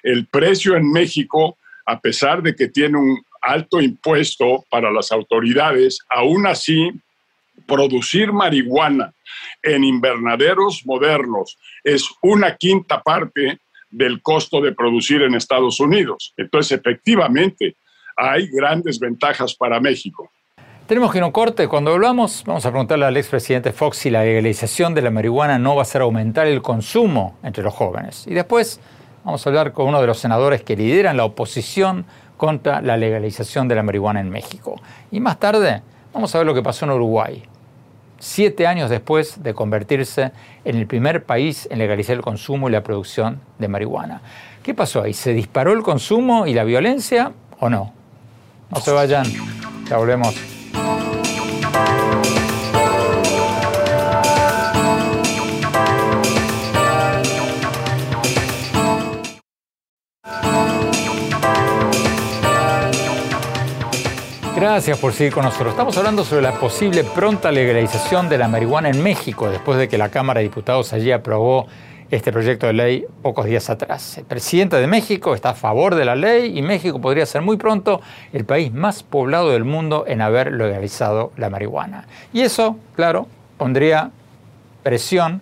El 0.03 0.25
precio 0.25 0.75
en 0.75 0.91
México, 0.91 1.57
a 1.86 2.01
pesar 2.01 2.43
de 2.43 2.53
que 2.53 2.67
tiene 2.67 2.97
un 2.97 3.24
alto 3.41 3.79
impuesto 3.79 4.65
para 4.69 4.91
las 4.91 5.13
autoridades, 5.13 6.00
aún 6.09 6.47
así 6.47 6.91
producir 7.65 8.33
marihuana 8.33 9.13
en 9.63 9.86
invernaderos 9.86 10.86
modernos 10.86 11.57
es 11.83 12.09
una 12.21 12.57
quinta 12.57 13.01
parte 13.01 13.57
del 13.89 14.22
costo 14.22 14.62
de 14.62 14.74
producir 14.74 15.22
en 15.22 15.36
Estados 15.36 15.79
Unidos. 15.79 16.34
Entonces, 16.38 16.79
efectivamente, 16.79 17.75
hay 18.15 18.48
grandes 18.48 19.00
ventajas 19.00 19.56
para 19.56 19.79
México. 19.79 20.29
Tenemos 20.88 21.12
que 21.12 21.17
ir 21.17 21.24
a 21.24 21.27
un 21.27 21.34
corte. 21.34 21.67
Cuando 21.67 21.91
hablamos, 21.91 22.44
vamos 22.46 22.65
a 22.65 22.70
preguntarle 22.70 23.06
al 23.06 23.17
expresidente 23.17 23.74
Fox 23.74 23.98
si 23.98 24.10
la 24.10 24.24
legalización 24.24 24.94
de 24.94 25.01
la 25.01 25.12
marihuana 25.12 25.60
no 25.60 25.75
va 25.75 25.82
a 25.82 25.84
hacer 25.84 26.01
aumentar 26.01 26.48
el 26.48 26.62
consumo 26.62 27.38
entre 27.44 27.62
los 27.63 27.74
jóvenes. 27.74 28.25
Y 28.25 28.34
después 28.34 28.79
vamos 29.25 29.46
a 29.46 29.50
hablar 29.50 29.74
con 29.74 29.88
uno 29.88 30.00
de 30.00 30.08
los 30.08 30.17
senadores 30.17 30.63
que 30.63 30.77
lideran 30.77 31.17
la 31.17 31.25
oposición 31.25 32.06
contra 32.38 32.82
la 32.82 32.96
legalización 32.96 33.67
de 33.67 33.75
la 33.75 33.84
marihuana 33.84 34.22
en 34.22 34.29
México. 34.29 34.79
Y 35.12 35.20
más 35.20 35.39
tarde 35.39 35.82
vamos 36.13 36.34
a 36.34 36.38
ver 36.38 36.48
lo 36.48 36.53
que 36.53 36.63
pasó 36.63 36.86
en 36.86 36.91
Uruguay 36.91 37.44
siete 38.19 38.67
años 38.67 38.89
después 38.89 39.43
de 39.43 39.53
convertirse 39.53 40.31
en 40.65 40.77
el 40.77 40.88
primer 40.88 41.24
país 41.24 41.67
en 41.71 41.79
legalizar 41.79 42.15
el 42.15 42.21
consumo 42.21 42.69
y 42.69 42.71
la 42.71 42.83
producción 42.83 43.41
de 43.59 43.67
marihuana. 43.67 44.21
¿Qué 44.63 44.74
pasó 44.74 45.03
ahí? 45.03 45.13
¿Se 45.13 45.33
disparó 45.33 45.74
el 45.74 45.83
consumo 45.83 46.45
y 46.47 46.53
la 46.53 46.63
violencia 46.63 47.31
o 47.59 47.69
no? 47.69 47.93
No 48.69 48.79
se 48.81 48.91
vayan, 48.91 49.25
ya 49.89 49.97
volvemos. 49.97 50.36
Gracias 64.57 64.97
por 64.97 65.13
seguir 65.13 65.33
con 65.33 65.45
nosotros. 65.45 65.69
Estamos 65.69 65.95
hablando 65.99 66.23
sobre 66.23 66.41
la 66.41 66.53
posible 66.53 67.03
pronta 67.03 67.51
legalización 67.51 68.27
de 68.27 68.39
la 68.39 68.47
marihuana 68.47 68.89
en 68.89 69.03
México, 69.03 69.51
después 69.51 69.77
de 69.77 69.87
que 69.87 69.99
la 69.99 70.09
Cámara 70.09 70.39
de 70.39 70.45
Diputados 70.45 70.93
allí 70.93 71.11
aprobó 71.11 71.67
este 72.09 72.31
proyecto 72.31 72.65
de 72.65 72.73
ley 72.73 73.05
pocos 73.21 73.45
días 73.45 73.69
atrás. 73.69 74.17
El 74.17 74.25
presidente 74.25 74.77
de 74.77 74.87
México 74.87 75.35
está 75.35 75.51
a 75.51 75.53
favor 75.53 75.93
de 75.93 76.05
la 76.05 76.15
ley 76.15 76.57
y 76.57 76.63
México 76.63 76.99
podría 76.99 77.27
ser 77.27 77.43
muy 77.43 77.57
pronto 77.57 78.01
el 78.33 78.45
país 78.45 78.73
más 78.73 79.03
poblado 79.03 79.51
del 79.51 79.63
mundo 79.63 80.05
en 80.07 80.21
haber 80.21 80.51
legalizado 80.51 81.31
la 81.37 81.51
marihuana. 81.51 82.07
Y 82.33 82.41
eso, 82.41 82.77
claro, 82.95 83.27
pondría 83.59 84.09
presión 84.81 85.39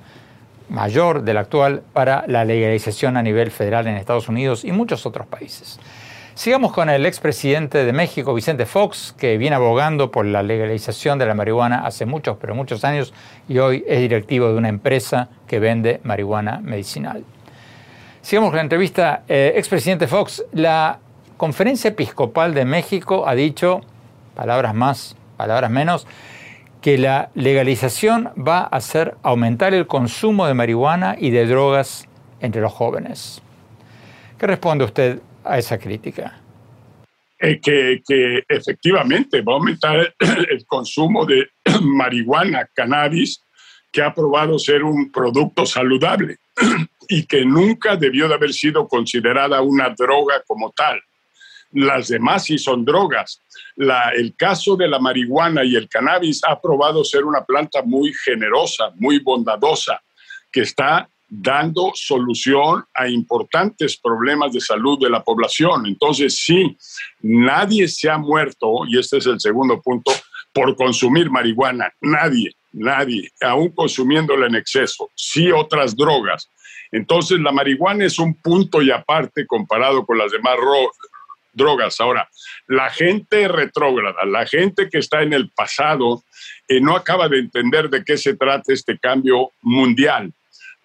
mayor 0.67 1.21
de 1.21 1.33
la 1.33 1.39
actual 1.39 1.83
para 1.93 2.25
la 2.27 2.43
legalización 2.43 3.15
a 3.15 3.23
nivel 3.23 3.49
federal 3.49 3.87
en 3.87 3.95
Estados 3.95 4.27
Unidos 4.27 4.65
y 4.65 4.73
muchos 4.73 5.05
otros 5.05 5.25
países. 5.25 5.79
Sigamos 6.35 6.73
con 6.73 6.89
el 6.89 7.05
expresidente 7.05 7.85
de 7.85 7.93
México, 7.93 8.33
Vicente 8.33 8.65
Fox, 8.65 9.15
que 9.17 9.37
viene 9.37 9.55
abogando 9.55 10.11
por 10.11 10.25
la 10.25 10.43
legalización 10.43 11.17
de 11.17 11.25
la 11.25 11.33
marihuana 11.33 11.85
hace 11.85 12.05
muchos, 12.05 12.35
pero 12.41 12.53
muchos 12.53 12.83
años 12.83 13.13
y 13.47 13.57
hoy 13.59 13.85
es 13.87 14.01
directivo 14.01 14.49
de 14.49 14.55
una 14.55 14.67
empresa 14.67 15.29
que 15.47 15.59
vende 15.59 16.01
marihuana 16.03 16.59
medicinal. 16.59 17.23
Sigamos 18.21 18.49
con 18.49 18.57
la 18.57 18.63
entrevista. 18.63 19.23
Eh, 19.29 19.53
expresidente 19.55 20.07
Fox, 20.07 20.43
la 20.51 20.99
Conferencia 21.37 21.87
Episcopal 21.87 22.53
de 22.53 22.65
México 22.65 23.29
ha 23.29 23.33
dicho, 23.33 23.79
palabras 24.35 24.75
más, 24.75 25.15
palabras 25.37 25.71
menos, 25.71 26.05
que 26.81 26.97
la 26.97 27.29
legalización 27.33 28.31
va 28.35 28.59
a 28.59 28.75
hacer 28.75 29.15
aumentar 29.23 29.73
el 29.73 29.87
consumo 29.87 30.47
de 30.47 30.53
marihuana 30.53 31.15
y 31.17 31.29
de 31.29 31.45
drogas 31.45 32.09
entre 32.41 32.61
los 32.61 32.73
jóvenes. 32.73 33.41
¿Qué 34.37 34.47
responde 34.47 34.83
usted 34.83 35.21
a 35.45 35.57
esa 35.57 35.77
crítica? 35.77 36.41
Eh, 37.37 37.59
que, 37.61 38.43
efectivamente 38.47 39.41
va 39.41 39.53
a 39.53 39.55
aumentar 39.57 40.13
el, 40.19 40.65
consumo 40.67 41.25
de 41.25 41.49
marihuana, 41.81 42.67
cannabis, 42.73 43.41
que 43.91 44.01
ha 44.01 44.13
probado 44.13 44.57
ser 44.57 44.83
un 44.83 45.11
producto 45.11 45.65
saludable 45.65 46.37
y 47.09 47.25
que 47.25 47.45
nunca 47.45 47.95
debió 47.95 48.27
de 48.27 48.35
haber 48.35 48.53
sido 48.53 48.87
considerada 48.87 49.61
una 49.61 49.89
droga 49.89 50.41
como 50.47 50.71
tal. 50.71 51.01
Las 51.71 52.07
demás 52.07 52.45
sí 52.45 52.57
son 52.57 52.85
drogas. 52.85 53.41
El 53.75 54.33
caso 54.37 54.77
de 54.77 54.87
la 54.87 54.99
marihuana 54.99 55.65
y 55.65 55.75
el 55.75 55.89
cannabis 55.89 56.41
ha 56.47 56.59
probado 56.59 57.03
ser 57.03 57.25
una 57.25 57.43
planta 57.43 57.81
muy 57.83 58.13
generosa, 58.13 58.91
muy 58.95 59.19
bondadosa, 59.19 60.01
que 60.51 60.61
está 60.61 61.09
dando 61.27 61.91
solución 61.95 62.85
a 62.93 63.07
importantes 63.07 63.97
problemas 63.97 64.53
de 64.53 64.61
salud 64.61 64.99
de 64.99 65.09
la 65.09 65.23
población. 65.23 65.85
Entonces, 65.85 66.37
sí, 66.37 66.77
nadie 67.21 67.87
se 67.87 68.09
ha 68.09 68.17
muerto, 68.17 68.85
y 68.87 68.99
este 68.99 69.17
es 69.17 69.25
el 69.25 69.39
segundo 69.39 69.81
punto, 69.81 70.11
por 70.53 70.75
consumir 70.75 71.29
marihuana. 71.29 71.91
Nadie, 72.01 72.51
nadie, 72.71 73.29
aún 73.41 73.69
consumiéndola 73.69 74.47
en 74.47 74.55
exceso. 74.55 75.11
Sí 75.15 75.51
otras 75.51 75.95
drogas. 75.95 76.49
Entonces, 76.91 77.39
la 77.39 77.51
marihuana 77.51 78.05
es 78.05 78.19
un 78.19 78.35
punto 78.35 78.81
y 78.81 78.91
aparte 78.91 79.45
comparado 79.45 80.05
con 80.05 80.17
las 80.17 80.31
demás 80.31 80.55
drogas. 81.51 81.99
Ahora, 81.99 82.29
la 82.67 82.89
gente 82.89 83.47
retrógrada, 83.47 84.23
la 84.25 84.45
gente 84.45 84.89
que 84.89 84.99
está 84.99 85.23
en 85.23 85.33
el 85.33 85.49
pasado, 85.49 86.23
eh, 86.67 86.79
no 86.79 86.95
acaba 86.95 87.27
de 87.27 87.39
entender 87.39 87.89
de 87.89 88.03
qué 88.03 88.17
se 88.17 88.35
trata 88.35 88.71
este 88.71 88.97
cambio 88.97 89.51
mundial 89.61 90.31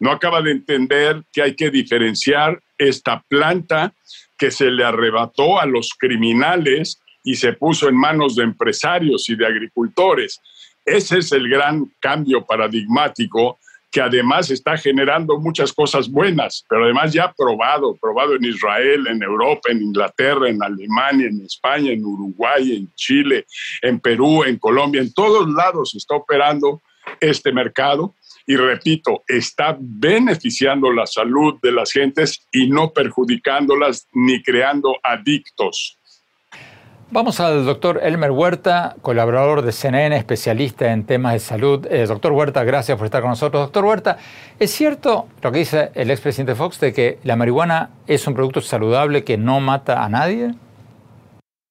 no 0.00 0.10
acaba 0.10 0.42
de 0.42 0.52
entender 0.52 1.22
que 1.32 1.42
hay 1.42 1.54
que 1.54 1.70
diferenciar 1.70 2.60
esta 2.78 3.22
planta 3.28 3.94
que 4.38 4.50
se 4.50 4.70
le 4.70 4.82
arrebató 4.82 5.60
a 5.60 5.66
los 5.66 5.90
criminales 5.98 6.98
y 7.22 7.34
se 7.36 7.52
puso 7.52 7.88
en 7.88 7.96
manos 7.96 8.34
de 8.36 8.44
empresarios 8.44 9.28
y 9.28 9.36
de 9.36 9.46
agricultores. 9.46 10.40
Ese 10.86 11.18
es 11.18 11.30
el 11.32 11.48
gran 11.48 11.92
cambio 12.00 12.44
paradigmático 12.46 13.58
que 13.92 14.00
además 14.00 14.50
está 14.50 14.78
generando 14.78 15.38
muchas 15.38 15.72
cosas 15.72 16.08
buenas, 16.08 16.64
pero 16.68 16.84
además 16.84 17.12
ya 17.12 17.32
probado, 17.36 17.96
probado 18.00 18.36
en 18.36 18.44
Israel, 18.44 19.06
en 19.08 19.22
Europa, 19.22 19.70
en 19.70 19.82
Inglaterra, 19.82 20.48
en 20.48 20.62
Alemania, 20.62 21.26
en 21.26 21.44
España, 21.44 21.90
en 21.90 22.04
Uruguay, 22.04 22.76
en 22.76 22.90
Chile, 22.94 23.46
en 23.82 23.98
Perú, 23.98 24.44
en 24.44 24.58
Colombia, 24.58 25.02
en 25.02 25.12
todos 25.12 25.48
lados 25.50 25.94
está 25.94 26.14
operando 26.14 26.80
este 27.20 27.52
mercado 27.52 28.14
y 28.50 28.56
repito, 28.56 29.22
está 29.28 29.76
beneficiando 29.78 30.90
la 30.90 31.06
salud 31.06 31.60
de 31.62 31.70
las 31.70 31.92
gentes 31.92 32.48
y 32.50 32.68
no 32.68 32.90
perjudicándolas 32.92 34.08
ni 34.12 34.42
creando 34.42 34.96
adictos. 35.04 35.96
Vamos 37.12 37.38
al 37.38 37.64
doctor 37.64 38.00
Elmer 38.02 38.32
Huerta, 38.32 38.96
colaborador 39.02 39.62
de 39.62 39.70
CNN, 39.70 40.16
especialista 40.16 40.92
en 40.92 41.04
temas 41.04 41.34
de 41.34 41.38
salud. 41.38 41.86
Eh, 41.88 42.06
doctor 42.06 42.32
Huerta, 42.32 42.64
gracias 42.64 42.98
por 42.98 43.04
estar 43.04 43.20
con 43.20 43.30
nosotros. 43.30 43.66
Doctor 43.66 43.84
Huerta, 43.84 44.18
¿es 44.58 44.72
cierto 44.72 45.28
lo 45.42 45.52
que 45.52 45.60
dice 45.60 45.92
el 45.94 46.10
expresidente 46.10 46.56
Fox 46.56 46.80
de 46.80 46.92
que 46.92 47.20
la 47.22 47.36
marihuana 47.36 47.90
es 48.08 48.26
un 48.26 48.34
producto 48.34 48.60
saludable 48.62 49.22
que 49.22 49.38
no 49.38 49.60
mata 49.60 50.04
a 50.04 50.08
nadie? 50.08 50.56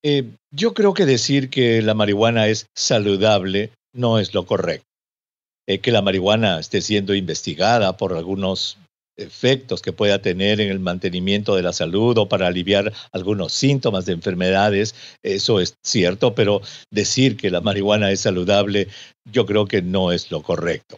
Eh, 0.01 0.31
yo 0.49 0.73
creo 0.73 0.93
que 0.93 1.05
decir 1.05 1.49
que 1.49 1.81
la 1.81 1.93
marihuana 1.93 2.47
es 2.47 2.67
saludable 2.73 3.71
no 3.91 4.17
es 4.17 4.33
lo 4.33 4.45
correcto. 4.45 4.88
Eh, 5.69 5.81
que 5.81 5.91
la 5.91 6.01
marihuana 6.01 6.59
esté 6.59 6.81
siendo 6.81 7.13
investigada 7.13 7.95
por 7.95 8.13
algunos 8.13 8.79
efectos 9.15 9.83
que 9.83 9.93
pueda 9.93 10.19
tener 10.19 10.59
en 10.61 10.71
el 10.71 10.79
mantenimiento 10.79 11.55
de 11.55 11.61
la 11.61 11.73
salud 11.73 12.17
o 12.17 12.27
para 12.27 12.47
aliviar 12.47 12.91
algunos 13.11 13.53
síntomas 13.53 14.07
de 14.07 14.13
enfermedades, 14.13 14.95
eso 15.21 15.59
es 15.59 15.75
cierto, 15.85 16.33
pero 16.33 16.61
decir 16.89 17.37
que 17.37 17.51
la 17.51 17.61
marihuana 17.61 18.09
es 18.09 18.21
saludable, 18.21 18.87
yo 19.31 19.45
creo 19.45 19.67
que 19.67 19.83
no 19.83 20.11
es 20.11 20.31
lo 20.31 20.41
correcto. 20.41 20.97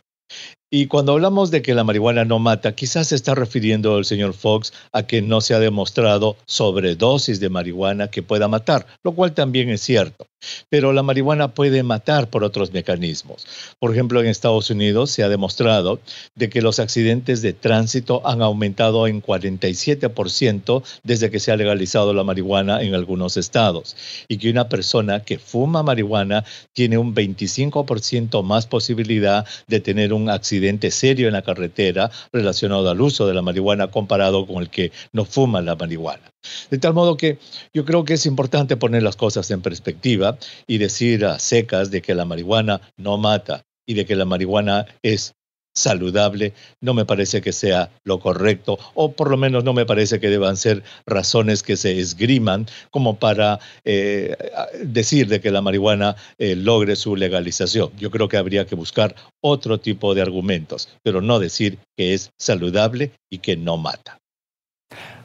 Y 0.72 0.88
cuando 0.88 1.12
hablamos 1.12 1.51
de 1.51 1.62
que 1.62 1.75
la 1.75 1.84
marihuana 1.84 2.24
no 2.24 2.40
mata, 2.40 2.74
quizás 2.74 3.08
se 3.10 3.16
está 3.16 3.36
refiriendo 3.36 3.98
el 3.98 4.06
señor 4.06 4.34
Fox 4.34 4.72
a 4.94 5.06
que 5.06 5.22
no 5.22 5.42
se 5.42 5.54
ha 5.54 5.60
demostrado 5.60 6.38
sobredosis 6.48 7.42
de 7.42 7.50
marihuana 7.50 8.08
que 8.08 8.24
pueda 8.24 8.48
matar, 8.48 8.88
lo 9.04 9.12
cual 9.12 9.34
también 9.34 9.70
es 9.70 9.82
cierto. 9.82 10.28
Pero 10.70 10.94
la 10.94 11.04
marihuana 11.04 11.54
puede 11.54 11.84
matar 11.84 12.30
por 12.30 12.44
otros 12.44 12.72
mecanismos. 12.72 13.46
Por 13.80 13.92
ejemplo, 13.92 14.22
en 14.22 14.28
Estados 14.28 14.70
Unidos 14.70 15.12
se 15.12 15.24
ha 15.24 15.30
demostrado 15.30 16.00
de 16.36 16.50
que 16.50 16.62
los 16.62 16.80
accidentes 16.80 17.42
de 17.42 17.54
tránsito 17.54 18.22
han 18.26 18.42
aumentado 18.42 19.08
en 19.08 19.22
47% 19.22 20.84
desde 21.04 21.32
que 21.32 21.40
se 21.40 21.52
ha 21.52 21.58
legalizado 21.58 22.14
la 22.14 22.24
marihuana 22.24 22.82
en 22.82 22.96
algunos 22.96 23.38
estados 23.38 23.96
y 24.28 24.38
que 24.38 24.50
una 24.50 24.70
persona 24.70 25.22
que 25.24 25.40
fuma 25.40 25.84
marihuana 25.84 26.46
tiene 26.74 26.98
un 26.98 27.14
25% 27.14 28.44
más 28.44 28.68
posibilidad 28.68 29.46
de 29.68 29.80
tener 29.80 30.14
un 30.14 30.30
accidente 30.30 30.92
serio 30.92 31.28
en 31.28 31.34
la 31.34 31.42
carretera 31.42 32.12
relacionado 32.32 32.90
al 32.90 33.02
uso 33.02 33.28
de 33.28 33.34
la 33.34 33.42
marihuana 33.42 33.88
comparado 33.88 34.46
con 34.46 34.62
el 34.62 34.70
que 34.70 34.92
no 35.12 35.26
fuma 35.26 35.62
la 35.62 35.76
marihuana. 35.76 36.31
De 36.70 36.78
tal 36.78 36.94
modo 36.94 37.18
que 37.18 37.38
yo 37.74 37.86
creo 37.86 38.06
que 38.06 38.14
es 38.14 38.26
importante 38.26 38.78
poner 38.78 39.04
las 39.04 39.16
cosas 39.16 39.50
en 39.52 39.62
perspectiva 39.62 40.38
y 40.68 40.78
decir 40.78 41.26
a 41.26 41.40
secas 41.40 41.92
de 41.92 42.02
que 42.02 42.16
la 42.16 42.26
marihuana 42.26 42.82
no 42.98 43.18
mata 43.18 43.64
y 43.86 43.94
de 43.94 44.06
que 44.06 44.16
la 44.16 44.26
marihuana 44.26 44.86
es 45.04 45.34
saludable, 45.74 46.54
no 46.82 46.94
me 46.94 47.06
parece 47.06 47.42
que 47.42 47.54
sea 47.54 47.92
lo 48.04 48.20
correcto, 48.20 48.78
o 48.94 49.14
por 49.14 49.30
lo 49.30 49.38
menos 49.38 49.64
no 49.64 49.74
me 49.74 49.86
parece 49.86 50.20
que 50.20 50.30
deban 50.30 50.58
ser 50.58 50.84
razones 51.06 51.64
que 51.64 51.78
se 51.78 51.98
esgriman 51.98 52.68
como 52.90 53.18
para 53.18 53.60
eh, 53.86 54.36
decir 54.84 55.28
de 55.28 55.40
que 55.40 55.52
la 55.52 55.62
marihuana 55.62 56.16
eh, 56.38 56.56
logre 56.56 56.96
su 56.96 57.16
legalización. 57.16 57.92
Yo 57.98 58.12
creo 58.12 58.28
que 58.28 58.38
habría 58.38 58.66
que 58.66 58.76
buscar 58.76 59.16
otro 59.42 59.80
tipo 59.80 60.14
de 60.14 60.22
argumentos, 60.22 60.90
pero 61.04 61.22
no 61.22 61.40
decir 61.40 61.80
que 61.98 62.14
es 62.14 62.32
saludable 62.38 63.12
y 63.30 63.40
que 63.40 63.56
no 63.56 63.78
mata. 63.78 64.21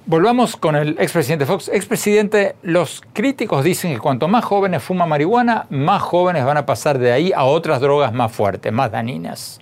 Volvamos 0.09 0.57
con 0.57 0.77
el 0.77 0.91
expresidente 1.01 1.47
Fox. 1.47 1.69
Expresidente, 1.69 2.55
los 2.63 3.03
críticos 3.13 3.65
dicen 3.65 3.93
que 3.93 3.99
cuanto 3.99 4.29
más 4.29 4.45
jóvenes 4.45 4.85
fuman 4.85 5.09
marihuana, 5.09 5.67
más 5.69 6.01
jóvenes 6.01 6.45
van 6.45 6.57
a 6.57 6.65
pasar 6.65 7.01
de 7.01 7.11
ahí 7.11 7.33
a 7.35 7.43
otras 7.43 7.81
drogas 7.81 8.13
más 8.13 8.31
fuertes, 8.31 8.73
más 8.73 8.93
dañinas. 8.93 9.59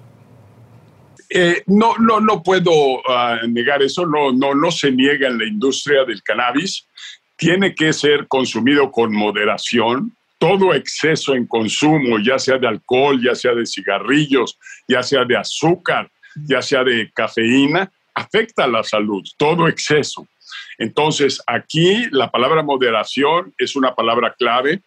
Eh, 1.30 1.62
no, 1.66 1.96
no, 1.96 2.20
no 2.20 2.42
puedo 2.42 2.70
ah, 3.08 3.38
negar 3.48 3.82
eso, 3.82 4.06
no, 4.06 4.32
no, 4.32 4.54
no 4.54 4.70
se 4.70 4.92
niega 4.92 5.28
en 5.28 5.38
la 5.38 5.46
industria 5.46 6.04
del 6.04 6.22
cannabis. 6.22 6.86
Tiene 7.36 7.74
que 7.74 7.94
ser 7.94 8.28
consumido 8.28 8.90
con 8.90 9.14
moderación. 9.14 10.12
Todo 10.36 10.74
exceso 10.74 11.34
en 11.34 11.46
consumo, 11.46 12.18
ya 12.18 12.38
sea 12.38 12.58
de 12.58 12.68
alcohol, 12.68 13.18
ya 13.24 13.34
sea 13.34 13.54
de 13.54 13.64
cigarrillos, 13.64 14.58
ya 14.86 15.02
sea 15.02 15.24
de 15.24 15.38
azúcar, 15.38 16.10
ya 16.46 16.60
sea 16.60 16.84
de 16.84 17.10
cafeína, 17.14 17.90
afecta 18.14 18.64
a 18.64 18.68
la 18.68 18.82
salud, 18.82 19.22
todo 19.36 19.68
exceso. 19.68 20.26
Entonces, 20.78 21.42
aquí 21.46 22.06
la 22.10 22.30
palabra 22.30 22.62
moderación 22.62 23.54
es 23.58 23.76
una 23.76 23.94
palabra 23.94 24.34
clave. 24.38 24.82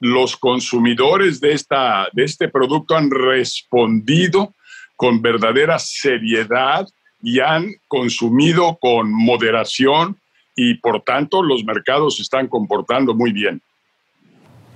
Los 0.00 0.36
consumidores 0.36 1.40
de, 1.40 1.52
esta, 1.52 2.08
de 2.12 2.24
este 2.24 2.48
producto 2.48 2.96
han 2.96 3.10
respondido 3.10 4.54
con 4.96 5.22
verdadera 5.22 5.78
seriedad 5.78 6.86
y 7.22 7.40
han 7.40 7.72
consumido 7.88 8.78
con 8.80 9.12
moderación 9.12 10.18
y 10.54 10.74
por 10.74 11.02
tanto 11.02 11.42
los 11.42 11.64
mercados 11.64 12.18
están 12.20 12.48
comportando 12.48 13.14
muy 13.14 13.32
bien. 13.32 13.60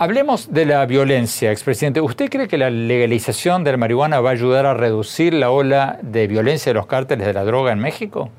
Hablemos 0.02 0.50
de 0.50 0.64
la 0.64 0.87
violencia, 0.87 1.52
expresidente. 1.52 2.00
¿Usted 2.00 2.30
cree 2.30 2.49
que 2.49 2.57
la 2.57 2.71
legalización 2.71 3.64
de 3.64 3.73
la 3.73 3.76
marihuana 3.76 4.23
va 4.23 4.30
a 4.30 4.33
ayudar 4.33 4.64
a 4.64 4.73
reducir 4.73 5.35
la 5.35 5.50
ola 5.50 5.99
de 6.02 6.26
violencia 6.26 6.71
de 6.71 6.75
los 6.78 6.87
cárteles 6.87 7.26
de 7.26 7.35
la 7.35 7.45
droga 7.45 7.71
en 7.71 7.80
México? 7.80 8.33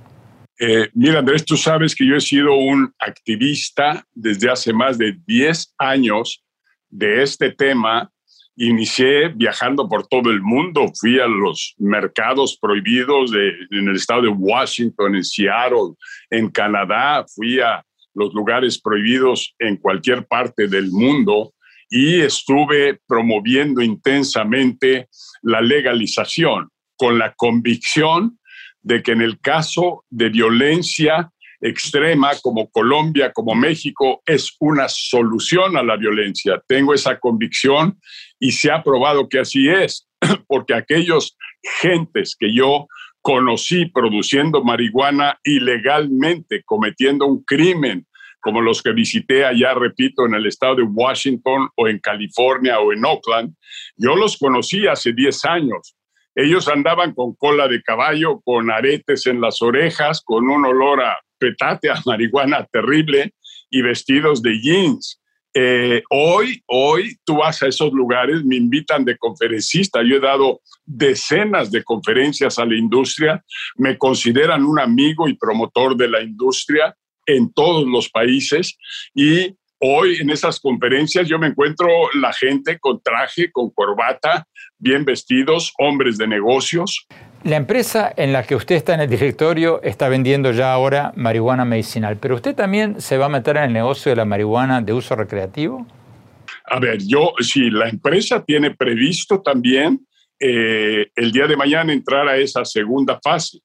Eh, 0.59 0.89
mira, 0.95 1.19
Andrés, 1.19 1.45
tú 1.45 1.57
sabes 1.57 1.93
que 1.93 2.03
yo 2.03 2.15
he 2.15 2.19
sido 2.19 2.55
un 2.55 2.91
activista 2.97 4.03
desde 4.11 4.49
hace 4.49 4.73
más 4.73 4.97
de 4.97 5.15
10 5.27 5.75
años 5.77 6.43
de 6.89 7.21
este 7.21 7.51
tema 7.51 8.11
inicié 8.55 9.29
viajando 9.29 9.87
por 9.87 10.07
todo 10.07 10.31
el 10.31 10.41
mundo, 10.41 10.91
fui 10.99 11.19
a 11.19 11.27
los 11.27 11.75
mercados 11.77 12.57
prohibidos 12.59 13.31
en 13.33 13.87
el 13.87 13.95
estado 13.95 14.23
de 14.23 14.29
Washington, 14.29 15.15
en 15.15 15.23
Seattle, 15.23 15.93
en 16.31 16.49
Canadá, 16.49 17.23
fui 17.35 17.59
a 17.59 17.85
los 18.13 18.33
lugares 18.33 18.79
prohibidos 18.81 19.55
en 19.59 19.77
cualquier 19.77 20.25
parte 20.27 20.67
del 20.67 20.91
mundo 20.91 21.53
y 21.89 22.21
estuve 22.21 22.99
promoviendo 23.07 23.81
intensamente 23.81 25.09
la 25.41 25.61
legalización 25.61 26.69
con 26.95 27.17
la 27.17 27.33
convicción 27.33 28.39
de 28.81 29.03
que 29.03 29.11
en 29.11 29.21
el 29.21 29.39
caso 29.39 30.05
de 30.09 30.29
violencia 30.29 31.31
extrema 31.61 32.31
como 32.41 32.69
Colombia, 32.71 33.31
como 33.31 33.53
México, 33.53 34.21
es 34.25 34.55
una 34.59 34.87
solución 34.89 35.77
a 35.77 35.83
la 35.83 35.95
violencia. 35.95 36.61
Tengo 36.67 36.93
esa 36.93 37.19
convicción 37.19 37.99
y 38.39 38.51
se 38.51 38.71
ha 38.71 38.83
probado 38.83 39.29
que 39.29 39.39
así 39.39 39.69
es, 39.69 40.07
porque 40.47 40.73
aquellos 40.73 41.37
gentes 41.81 42.35
que 42.37 42.53
yo 42.53 42.87
conocí 43.21 43.85
produciendo 43.85 44.63
marihuana 44.63 45.39
ilegalmente, 45.43 46.63
cometiendo 46.63 47.25
un 47.27 47.43
crimen, 47.43 48.07
como 48.41 48.61
los 48.61 48.81
que 48.81 48.91
visité 48.91 49.45
allá, 49.45 49.73
repito, 49.75 50.25
en 50.25 50.33
el 50.33 50.47
estado 50.47 50.77
de 50.77 50.83
Washington 50.83 51.69
o 51.75 51.87
en 51.87 51.99
California 51.99 52.79
o 52.79 52.91
en 52.91 53.05
Oakland, 53.05 53.55
yo 53.95 54.15
los 54.15 54.37
conocí 54.37 54.87
hace 54.87 55.13
10 55.13 55.45
años. 55.45 55.95
Ellos 56.33 56.67
andaban 56.67 57.13
con 57.13 57.35
cola 57.35 57.67
de 57.67 57.83
caballo, 57.83 58.41
con 58.41 58.71
aretes 58.71 59.27
en 59.27 59.41
las 59.41 59.61
orejas, 59.61 60.23
con 60.25 60.49
un 60.49 60.65
olor 60.65 61.01
a 61.01 61.19
petate, 61.37 61.89
a 61.89 62.01
marihuana 62.05 62.65
terrible 62.71 63.33
y 63.69 63.81
vestidos 63.83 64.41
de 64.41 64.59
jeans. 64.59 65.20
Eh, 65.53 66.01
hoy, 66.09 66.63
hoy 66.67 67.17
tú 67.25 67.37
vas 67.37 67.61
a 67.61 67.67
esos 67.67 67.91
lugares, 67.91 68.43
me 68.45 68.55
invitan 68.55 69.03
de 69.03 69.17
conferencista, 69.17 70.01
yo 70.01 70.15
he 70.15 70.19
dado 70.19 70.61
decenas 70.85 71.71
de 71.71 71.83
conferencias 71.83 72.57
a 72.57 72.65
la 72.65 72.75
industria, 72.75 73.43
me 73.75 73.97
consideran 73.97 74.63
un 74.63 74.79
amigo 74.79 75.27
y 75.27 75.35
promotor 75.35 75.97
de 75.97 76.07
la 76.07 76.21
industria 76.21 76.95
en 77.25 77.51
todos 77.53 77.85
los 77.85 78.09
países. 78.09 78.77
Y 79.13 79.55
hoy 79.79 80.17
en 80.21 80.29
esas 80.29 80.59
conferencias 80.59 81.27
yo 81.27 81.37
me 81.37 81.47
encuentro 81.47 81.87
la 82.13 82.31
gente 82.31 82.79
con 82.79 83.01
traje, 83.01 83.51
con 83.51 83.71
corbata, 83.71 84.47
bien 84.77 85.03
vestidos, 85.03 85.73
hombres 85.77 86.17
de 86.17 86.27
negocios. 86.27 87.07
La 87.43 87.55
empresa 87.55 88.13
en 88.15 88.33
la 88.33 88.43
que 88.43 88.55
usted 88.55 88.75
está 88.75 88.93
en 88.93 89.01
el 89.01 89.09
directorio 89.09 89.81
está 89.81 90.09
vendiendo 90.09 90.51
ya 90.51 90.71
ahora 90.71 91.11
marihuana 91.15 91.65
medicinal, 91.65 92.17
pero 92.17 92.35
usted 92.35 92.53
también 92.53 93.01
se 93.01 93.17
va 93.17 93.25
a 93.25 93.29
meter 93.29 93.57
en 93.57 93.63
el 93.63 93.73
negocio 93.73 94.11
de 94.11 94.15
la 94.15 94.25
marihuana 94.25 94.81
de 94.81 94.93
uso 94.93 95.15
recreativo. 95.15 95.87
A 96.65 96.79
ver, 96.79 96.99
yo, 96.99 97.33
si 97.39 97.71
la 97.71 97.89
empresa 97.89 98.43
tiene 98.45 98.75
previsto 98.75 99.41
también 99.41 100.05
eh, 100.39 101.07
el 101.15 101.31
día 101.31 101.47
de 101.47 101.57
mañana 101.57 101.91
entrar 101.91 102.27
a 102.27 102.37
esa 102.37 102.63
segunda 102.63 103.19
fase, 103.23 103.59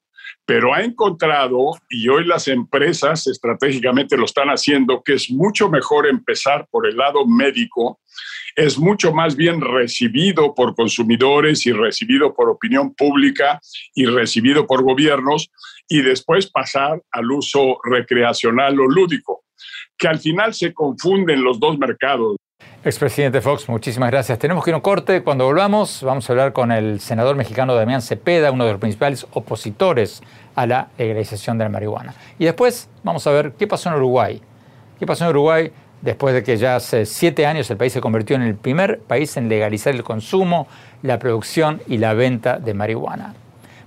pero 0.46 0.72
ha 0.72 0.82
encontrado, 0.82 1.72
y 1.90 2.09
hoy 2.09 2.24
las 2.24 2.48
empresas 2.48 3.26
estratégicamente 3.26 4.16
lo 4.16 4.24
están 4.24 4.48
haciendo, 4.48 5.02
que 5.02 5.14
es 5.14 5.30
mucho 5.30 5.68
mejor 5.68 6.06
empezar 6.06 6.66
por 6.70 6.87
el 6.87 6.96
lado 6.96 7.26
médico 7.26 7.98
es 8.56 8.78
mucho 8.78 9.12
más 9.12 9.37
bien 9.37 9.61
recibido 9.61 10.54
por 10.54 10.74
consumidores 10.74 11.66
y 11.66 11.72
recibido 11.72 12.35
por 12.35 12.48
opinión 12.48 12.94
pública 12.94 13.61
y 13.94 14.06
recibido 14.06 14.66
por 14.66 14.82
gobiernos 14.82 15.50
y 15.88 16.00
después 16.00 16.50
pasar 16.50 17.02
al 17.12 17.30
uso 17.30 17.78
recreacional 17.85 18.80
o 18.80 18.88
lúdico, 18.88 19.44
que 19.98 20.09
al 20.09 20.18
final 20.18 20.54
se 20.54 20.72
confunden 20.72 21.44
los 21.44 21.61
dos 21.61 21.78
mercados. 21.78 22.37
Expresidente 22.87 23.40
Fox, 23.40 23.69
muchísimas 23.69 24.12
gracias. 24.12 24.38
Tenemos 24.38 24.62
que 24.62 24.71
ir 24.71 24.75
a 24.75 24.77
un 24.77 24.81
corte. 24.81 25.25
Cuando 25.25 25.45
volvamos, 25.45 26.05
vamos 26.05 26.31
a 26.31 26.33
hablar 26.33 26.53
con 26.53 26.71
el 26.71 27.01
senador 27.01 27.35
mexicano 27.35 27.75
Damián 27.75 28.01
Cepeda, 28.01 28.53
uno 28.53 28.64
de 28.64 28.71
los 28.71 28.81
principales 28.81 29.27
opositores 29.33 30.23
a 30.55 30.66
la 30.66 30.87
legalización 30.97 31.59
de 31.59 31.64
la 31.64 31.69
marihuana. 31.69 32.14
Y 32.38 32.45
después 32.45 32.88
vamos 33.03 33.27
a 33.27 33.33
ver 33.33 33.55
qué 33.59 33.66
pasó 33.66 33.88
en 33.88 33.97
Uruguay. 33.97 34.40
¿Qué 35.01 35.05
pasó 35.05 35.25
en 35.25 35.31
Uruguay 35.31 35.73
después 36.01 36.33
de 36.33 36.45
que 36.45 36.59
ya 36.59 36.77
hace 36.77 37.07
siete 37.07 37.45
años 37.45 37.69
el 37.73 37.77
país 37.77 37.92
se 37.92 38.01
convirtió 38.01 38.37
en 38.37 38.42
el 38.42 38.55
primer 38.55 39.01
país 39.01 39.37
en 39.37 39.49
legalizar 39.49 39.92
el 39.92 40.05
consumo, 40.05 40.69
la 41.03 41.19
producción 41.19 41.83
y 41.88 41.99
la 41.99 42.14
venta 42.14 42.61
de 42.61 42.73
marihuana. 42.73 43.35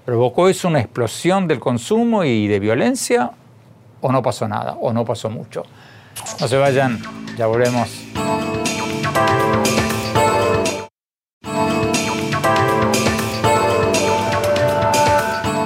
¿Provocó 0.04 0.50
eso 0.50 0.68
una 0.68 0.82
explosión 0.82 1.48
del 1.48 1.62
consumo 1.62 2.26
y 2.26 2.50
de 2.50 2.60
violencia? 2.60 3.32
¿O 4.02 4.12
no 4.12 4.22
pasó 4.22 4.46
nada? 4.46 4.74
¿O 4.82 4.92
no 4.92 5.06
pasó 5.06 5.30
mucho? 5.30 5.64
No 6.40 6.48
se 6.48 6.58
vayan, 6.58 7.02
ya 7.38 7.48
volvemos. 7.48 8.10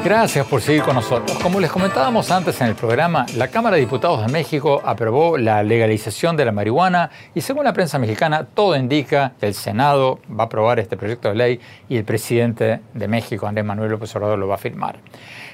Gracias 0.03 0.45
por 0.47 0.61
seguir 0.61 0.83
con 0.83 0.95
nosotros. 0.95 1.37
Como 1.39 1.61
les 1.61 1.71
comentábamos 1.71 2.29
antes 2.29 2.59
en 2.59 2.67
el 2.67 2.75
programa, 2.75 3.25
la 3.37 3.47
Cámara 3.47 3.77
de 3.77 3.83
Diputados 3.83 4.25
de 4.25 4.31
México 4.33 4.81
aprobó 4.83 5.37
la 5.37 5.63
legalización 5.63 6.35
de 6.35 6.43
la 6.43 6.51
marihuana 6.51 7.09
y 7.33 7.39
según 7.39 7.63
la 7.63 7.71
prensa 7.71 7.97
mexicana, 7.99 8.45
todo 8.45 8.75
indica 8.75 9.31
que 9.39 9.47
el 9.47 9.53
Senado 9.53 10.19
va 10.29 10.43
a 10.43 10.47
aprobar 10.47 10.79
este 10.79 10.97
proyecto 10.97 11.29
de 11.29 11.35
ley 11.35 11.59
y 11.87 11.95
el 11.95 12.03
presidente 12.03 12.81
de 12.93 13.07
México, 13.07 13.47
Andrés 13.47 13.65
Manuel 13.65 13.91
López 13.91 14.13
Obrador, 14.17 14.37
lo 14.37 14.49
va 14.49 14.55
a 14.55 14.57
firmar. 14.57 14.99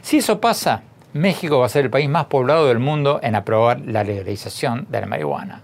Si 0.02 0.18
eso 0.18 0.42
pasa, 0.42 0.82
México 1.14 1.60
va 1.60 1.66
a 1.66 1.70
ser 1.70 1.86
el 1.86 1.92
país 1.92 2.10
más 2.10 2.26
poblado 2.26 2.68
del 2.68 2.80
mundo 2.80 3.20
en 3.24 3.36
aprobar 3.36 3.80
la 3.82 4.04
legalización 4.04 4.88
de 4.90 5.02
la 5.02 5.08
marihuana. 5.08 5.62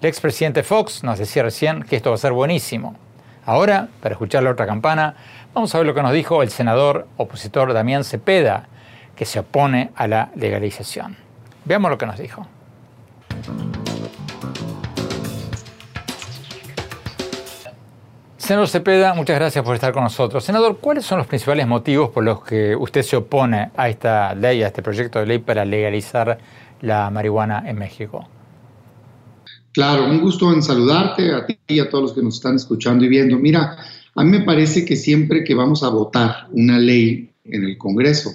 El 0.00 0.08
expresidente 0.08 0.62
Fox 0.62 1.02
nos 1.02 1.18
decía 1.18 1.42
recién 1.42 1.82
que 1.82 1.96
esto 1.96 2.10
va 2.10 2.16
a 2.16 2.18
ser 2.18 2.32
buenísimo. 2.32 2.96
Ahora, 3.44 3.88
para 4.00 4.14
escuchar 4.14 4.42
la 4.42 4.50
otra 4.50 4.66
campana, 4.66 5.14
Vamos 5.56 5.74
a 5.74 5.78
ver 5.78 5.86
lo 5.86 5.94
que 5.94 6.02
nos 6.02 6.12
dijo 6.12 6.42
el 6.42 6.50
senador 6.50 7.08
opositor 7.16 7.72
Damián 7.72 8.04
Cepeda, 8.04 8.68
que 9.16 9.24
se 9.24 9.38
opone 9.38 9.90
a 9.96 10.06
la 10.06 10.30
legalización. 10.34 11.16
Veamos 11.64 11.90
lo 11.90 11.96
que 11.96 12.04
nos 12.04 12.18
dijo. 12.18 12.46
Senador 18.46 18.68
Cepeda, 18.68 19.12
muchas 19.12 19.40
gracias 19.40 19.64
por 19.64 19.74
estar 19.74 19.92
con 19.92 20.04
nosotros. 20.04 20.44
Senador, 20.44 20.78
¿cuáles 20.80 21.04
son 21.04 21.18
los 21.18 21.26
principales 21.26 21.66
motivos 21.66 22.10
por 22.10 22.22
los 22.22 22.44
que 22.44 22.76
usted 22.76 23.02
se 23.02 23.16
opone 23.16 23.72
a 23.76 23.88
esta 23.88 24.36
ley, 24.36 24.62
a 24.62 24.68
este 24.68 24.84
proyecto 24.84 25.18
de 25.18 25.26
ley 25.26 25.38
para 25.40 25.64
legalizar 25.64 26.38
la 26.80 27.10
marihuana 27.10 27.64
en 27.66 27.76
México? 27.76 28.28
Claro, 29.72 30.04
un 30.04 30.20
gusto 30.20 30.52
en 30.52 30.62
saludarte 30.62 31.34
a 31.34 31.44
ti 31.44 31.58
y 31.66 31.80
a 31.80 31.90
todos 31.90 32.04
los 32.04 32.12
que 32.12 32.22
nos 32.22 32.36
están 32.36 32.54
escuchando 32.54 33.04
y 33.04 33.08
viendo. 33.08 33.36
Mira, 33.36 33.78
a 34.14 34.22
mí 34.22 34.30
me 34.30 34.44
parece 34.44 34.84
que 34.84 34.94
siempre 34.94 35.42
que 35.42 35.56
vamos 35.56 35.82
a 35.82 35.88
votar 35.88 36.46
una 36.52 36.78
ley 36.78 37.28
en 37.46 37.64
el 37.64 37.76
Congreso, 37.76 38.30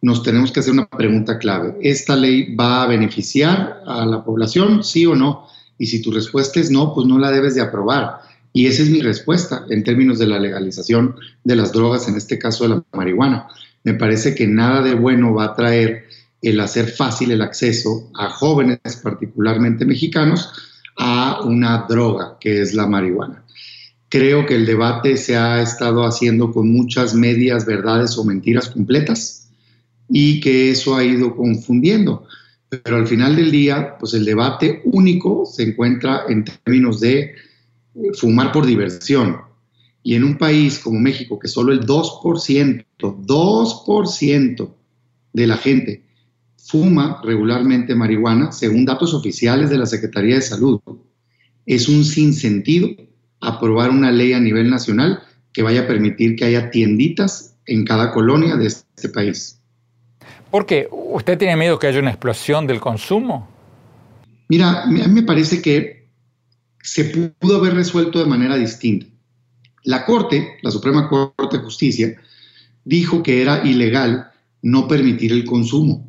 nos 0.00 0.22
tenemos 0.22 0.52
que 0.52 0.60
hacer 0.60 0.74
una 0.74 0.86
pregunta 0.86 1.38
clave. 1.38 1.76
¿Esta 1.82 2.14
ley 2.14 2.54
va 2.54 2.84
a 2.84 2.86
beneficiar 2.86 3.82
a 3.84 4.06
la 4.06 4.22
población, 4.22 4.84
sí 4.84 5.06
o 5.06 5.16
no? 5.16 5.48
Y 5.76 5.86
si 5.86 6.00
tu 6.02 6.12
respuesta 6.12 6.60
es 6.60 6.70
no, 6.70 6.94
pues 6.94 7.08
no 7.08 7.18
la 7.18 7.32
debes 7.32 7.56
de 7.56 7.62
aprobar. 7.62 8.25
Y 8.56 8.68
esa 8.68 8.84
es 8.84 8.88
mi 8.88 9.02
respuesta 9.02 9.66
en 9.68 9.84
términos 9.84 10.18
de 10.18 10.26
la 10.26 10.38
legalización 10.38 11.16
de 11.44 11.56
las 11.56 11.72
drogas, 11.72 12.08
en 12.08 12.16
este 12.16 12.38
caso 12.38 12.64
de 12.64 12.70
la 12.70 12.84
marihuana. 12.94 13.48
Me 13.84 13.92
parece 13.92 14.34
que 14.34 14.46
nada 14.46 14.80
de 14.80 14.94
bueno 14.94 15.34
va 15.34 15.44
a 15.44 15.54
traer 15.54 16.06
el 16.40 16.58
hacer 16.60 16.88
fácil 16.88 17.32
el 17.32 17.42
acceso 17.42 18.10
a 18.14 18.30
jóvenes, 18.30 18.78
particularmente 19.02 19.84
mexicanos, 19.84 20.54
a 20.96 21.42
una 21.44 21.84
droga 21.86 22.38
que 22.40 22.62
es 22.62 22.72
la 22.72 22.86
marihuana. 22.86 23.44
Creo 24.08 24.46
que 24.46 24.54
el 24.54 24.64
debate 24.64 25.18
se 25.18 25.36
ha 25.36 25.60
estado 25.60 26.06
haciendo 26.06 26.50
con 26.50 26.72
muchas 26.72 27.12
medias 27.12 27.66
verdades 27.66 28.16
o 28.16 28.24
mentiras 28.24 28.70
completas 28.70 29.50
y 30.08 30.40
que 30.40 30.70
eso 30.70 30.96
ha 30.96 31.04
ido 31.04 31.36
confundiendo. 31.36 32.26
Pero 32.70 32.96
al 32.96 33.06
final 33.06 33.36
del 33.36 33.50
día, 33.50 33.98
pues 34.00 34.14
el 34.14 34.24
debate 34.24 34.80
único 34.86 35.44
se 35.44 35.64
encuentra 35.64 36.22
en 36.26 36.46
términos 36.46 37.00
de 37.00 37.34
fumar 38.14 38.52
por 38.52 38.66
diversión. 38.66 39.38
Y 40.02 40.14
en 40.14 40.24
un 40.24 40.38
país 40.38 40.78
como 40.78 41.00
México, 41.00 41.38
que 41.38 41.48
solo 41.48 41.72
el 41.72 41.80
2%, 41.80 42.84
2% 42.98 44.74
de 45.32 45.46
la 45.46 45.56
gente 45.56 46.04
fuma 46.56 47.20
regularmente 47.22 47.94
marihuana, 47.94 48.52
según 48.52 48.84
datos 48.84 49.14
oficiales 49.14 49.70
de 49.70 49.78
la 49.78 49.86
Secretaría 49.86 50.36
de 50.36 50.42
Salud, 50.42 50.80
es 51.64 51.88
un 51.88 52.04
sinsentido 52.04 52.88
aprobar 53.40 53.90
una 53.90 54.10
ley 54.10 54.32
a 54.32 54.40
nivel 54.40 54.70
nacional 54.70 55.20
que 55.52 55.62
vaya 55.62 55.82
a 55.82 55.86
permitir 55.86 56.36
que 56.36 56.44
haya 56.44 56.70
tienditas 56.70 57.56
en 57.66 57.84
cada 57.84 58.12
colonia 58.12 58.56
de 58.56 58.66
este 58.66 59.08
país. 59.08 59.60
¿Por 60.50 60.66
qué? 60.66 60.88
¿Usted 60.90 61.38
tiene 61.38 61.56
miedo 61.56 61.78
que 61.78 61.86
haya 61.86 62.00
una 62.00 62.10
explosión 62.10 62.66
del 62.66 62.80
consumo? 62.80 63.48
Mira, 64.48 64.82
a 64.82 64.86
mí 64.86 65.02
me 65.08 65.22
parece 65.22 65.60
que 65.60 65.95
se 66.86 67.04
pudo 67.04 67.56
haber 67.56 67.74
resuelto 67.74 68.18
de 68.18 68.26
manera 68.26 68.56
distinta. 68.56 69.06
La 69.84 70.04
Corte, 70.04 70.56
la 70.62 70.70
Suprema 70.70 71.08
Corte 71.08 71.58
de 71.58 71.62
Justicia, 71.62 72.16
dijo 72.84 73.22
que 73.22 73.42
era 73.42 73.66
ilegal 73.66 74.30
no 74.62 74.88
permitir 74.88 75.32
el 75.32 75.44
consumo. 75.44 76.08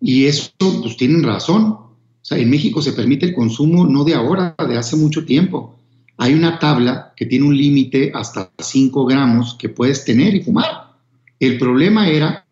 Y 0.00 0.26
eso, 0.26 0.50
pues 0.58 0.96
tienen 0.96 1.22
razón. 1.22 1.62
O 1.62 1.96
sea, 2.22 2.38
en 2.38 2.50
México 2.50 2.80
se 2.82 2.92
permite 2.92 3.26
el 3.26 3.34
consumo 3.34 3.86
no 3.86 4.04
de 4.04 4.14
ahora, 4.14 4.54
de 4.68 4.78
hace 4.78 4.96
mucho 4.96 5.24
tiempo 5.24 5.74
hay 6.16 6.34
una 6.34 6.58
tabla 6.58 7.12
que 7.16 7.26
tiene 7.26 7.46
un 7.46 7.56
límite 7.56 8.12
hasta 8.14 8.50
5 8.58 9.04
gramos 9.06 9.54
que 9.54 9.68
puedes 9.68 10.04
tener 10.04 10.34
y 10.34 10.42
fumar. 10.42 10.92
El 11.40 11.58
problema 11.58 12.08
era 12.08 12.46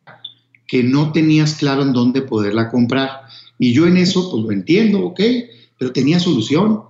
que 0.67 0.83
no 0.83 1.13
tenías 1.13 1.55
claro 1.55 1.83
en 1.83 1.93
dónde 1.93 2.23
poderla 2.23 2.71
comprar. 2.71 3.23
Y 3.59 3.73
yo 3.73 3.87
en 3.87 3.97
eso, 3.97 4.31
pues 4.31 4.43
lo 4.43 4.51
entiendo, 4.51 5.05
ok, 5.05 5.21
pero 5.79 5.93
tenía 5.93 6.19
solución. 6.19 6.83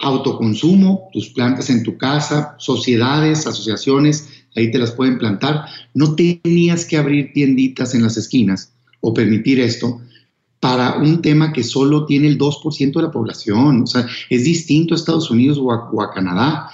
Autoconsumo, 0.00 1.08
tus 1.12 1.30
plantas 1.30 1.70
en 1.70 1.82
tu 1.82 1.98
casa, 1.98 2.54
sociedades, 2.58 3.46
asociaciones, 3.46 4.28
ahí 4.56 4.70
te 4.70 4.78
las 4.78 4.92
pueden 4.92 5.18
plantar. 5.18 5.66
No 5.94 6.14
tenías 6.14 6.84
que 6.84 6.96
abrir 6.96 7.32
tienditas 7.32 7.94
en 7.94 8.02
las 8.02 8.16
esquinas 8.16 8.72
o 9.00 9.14
permitir 9.14 9.60
esto, 9.60 10.00
para 10.60 10.98
un 10.98 11.22
tema 11.22 11.52
que 11.52 11.64
solo 11.64 12.04
tiene 12.04 12.28
el 12.28 12.38
2% 12.38 12.92
de 12.92 13.02
la 13.02 13.10
población. 13.10 13.82
O 13.82 13.86
sea, 13.86 14.06
es 14.28 14.44
distinto 14.44 14.94
a 14.94 14.98
Estados 14.98 15.30
Unidos 15.30 15.58
o 15.60 15.72
a, 15.72 16.12
Canadá. 16.12 16.70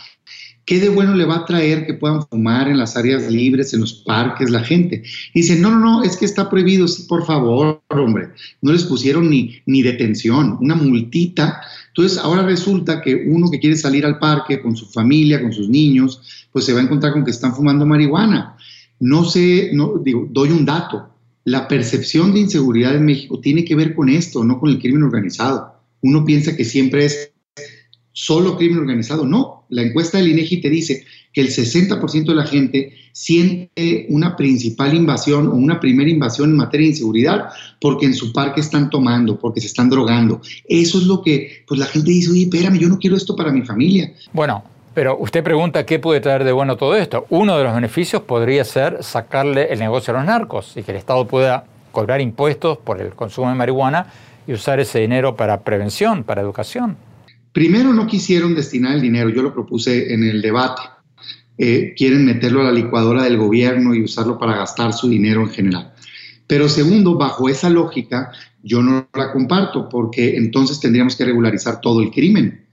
¿Qué 0.66 0.80
de 0.80 0.88
bueno 0.88 1.14
le 1.14 1.24
va 1.24 1.36
a 1.36 1.44
traer 1.46 1.86
que 1.86 1.94
puedan 1.94 2.26
fumar 2.26 2.68
en 2.68 2.76
las 2.76 2.96
áreas 2.96 3.30
libres, 3.30 3.72
en 3.72 3.80
los 3.80 3.94
parques, 3.94 4.50
la 4.50 4.64
gente? 4.64 5.02
dice 5.32 5.58
no, 5.58 5.70
no, 5.70 5.78
no, 5.78 6.02
es 6.02 6.16
que 6.16 6.24
está 6.24 6.50
prohibido. 6.50 6.86
Sí, 6.88 7.04
por 7.08 7.24
favor, 7.24 7.80
hombre. 7.88 8.30
No 8.60 8.72
les 8.72 8.84
pusieron 8.84 9.30
ni, 9.30 9.62
ni 9.64 9.82
detención, 9.82 10.58
una 10.60 10.74
multita. 10.74 11.60
Entonces, 11.88 12.18
ahora 12.18 12.42
resulta 12.42 13.00
que 13.00 13.26
uno 13.28 13.50
que 13.50 13.60
quiere 13.60 13.76
salir 13.76 14.04
al 14.04 14.18
parque 14.18 14.60
con 14.60 14.76
su 14.76 14.86
familia, 14.86 15.40
con 15.40 15.52
sus 15.52 15.68
niños, 15.68 16.20
pues 16.52 16.64
se 16.64 16.72
va 16.72 16.80
a 16.80 16.82
encontrar 16.82 17.12
con 17.12 17.24
que 17.24 17.30
están 17.30 17.54
fumando 17.54 17.86
marihuana. 17.86 18.56
No 18.98 19.24
sé, 19.24 19.70
no, 19.72 19.98
digo, 19.98 20.28
doy 20.30 20.50
un 20.50 20.66
dato 20.66 21.16
la 21.46 21.68
percepción 21.68 22.34
de 22.34 22.40
inseguridad 22.40 22.96
en 22.96 23.04
México 23.04 23.38
tiene 23.38 23.64
que 23.64 23.76
ver 23.76 23.94
con 23.94 24.08
esto, 24.08 24.42
no 24.42 24.58
con 24.58 24.68
el 24.68 24.80
crimen 24.80 25.04
organizado. 25.04 25.76
Uno 26.02 26.24
piensa 26.24 26.56
que 26.56 26.64
siempre 26.64 27.04
es 27.04 27.30
solo 28.16 28.56
crimen 28.56 28.78
organizado. 28.78 29.26
No, 29.26 29.64
la 29.68 29.82
encuesta 29.82 30.16
del 30.16 30.28
INEGI 30.28 30.62
te 30.62 30.70
dice 30.70 31.04
que 31.34 31.42
el 31.42 31.48
60% 31.48 32.24
de 32.24 32.34
la 32.34 32.46
gente 32.46 32.94
siente 33.12 34.06
una 34.08 34.36
principal 34.36 34.94
invasión 34.94 35.48
o 35.48 35.52
una 35.52 35.78
primera 35.78 36.08
invasión 36.08 36.48
en 36.48 36.56
materia 36.56 36.86
de 36.86 36.92
inseguridad 36.92 37.50
porque 37.78 38.06
en 38.06 38.14
su 38.14 38.32
parque 38.32 38.62
están 38.62 38.88
tomando, 38.88 39.38
porque 39.38 39.60
se 39.60 39.66
están 39.66 39.90
drogando. 39.90 40.40
Eso 40.66 40.96
es 40.96 41.04
lo 41.04 41.20
que, 41.20 41.62
pues 41.68 41.78
la 41.78 41.84
gente 41.84 42.10
dice, 42.10 42.30
oye, 42.30 42.44
espérame, 42.44 42.78
yo 42.78 42.88
no 42.88 42.98
quiero 42.98 43.16
esto 43.16 43.36
para 43.36 43.52
mi 43.52 43.60
familia. 43.66 44.10
Bueno, 44.32 44.64
pero 44.94 45.18
usted 45.18 45.44
pregunta 45.44 45.84
qué 45.84 45.98
puede 45.98 46.20
traer 46.20 46.42
de 46.44 46.52
bueno 46.52 46.78
todo 46.78 46.96
esto. 46.96 47.26
Uno 47.28 47.58
de 47.58 47.64
los 47.64 47.74
beneficios 47.74 48.22
podría 48.22 48.64
ser 48.64 49.04
sacarle 49.04 49.70
el 49.70 49.78
negocio 49.78 50.14
a 50.14 50.16
los 50.16 50.26
narcos 50.26 50.74
y 50.74 50.82
que 50.82 50.92
el 50.92 50.96
Estado 50.96 51.26
pueda 51.26 51.66
cobrar 51.92 52.22
impuestos 52.22 52.78
por 52.78 52.98
el 52.98 53.10
consumo 53.10 53.50
de 53.50 53.56
marihuana 53.56 54.06
y 54.46 54.54
usar 54.54 54.80
ese 54.80 55.00
dinero 55.00 55.36
para 55.36 55.60
prevención, 55.60 56.24
para 56.24 56.40
educación. 56.40 56.96
Primero 57.56 57.94
no 57.94 58.06
quisieron 58.06 58.54
destinar 58.54 58.96
el 58.96 59.00
dinero, 59.00 59.30
yo 59.30 59.40
lo 59.40 59.54
propuse 59.54 60.12
en 60.12 60.22
el 60.22 60.42
debate. 60.42 60.82
Eh, 61.56 61.94
quieren 61.96 62.26
meterlo 62.26 62.60
a 62.60 62.64
la 62.64 62.70
licuadora 62.70 63.22
del 63.22 63.38
gobierno 63.38 63.94
y 63.94 64.04
usarlo 64.04 64.38
para 64.38 64.58
gastar 64.58 64.92
su 64.92 65.08
dinero 65.08 65.40
en 65.40 65.48
general. 65.48 65.94
Pero 66.46 66.68
segundo, 66.68 67.16
bajo 67.16 67.48
esa 67.48 67.70
lógica, 67.70 68.30
yo 68.62 68.82
no 68.82 69.08
la 69.14 69.32
comparto 69.32 69.88
porque 69.88 70.36
entonces 70.36 70.80
tendríamos 70.80 71.16
que 71.16 71.24
regularizar 71.24 71.80
todo 71.80 72.02
el 72.02 72.10
crimen 72.10 72.66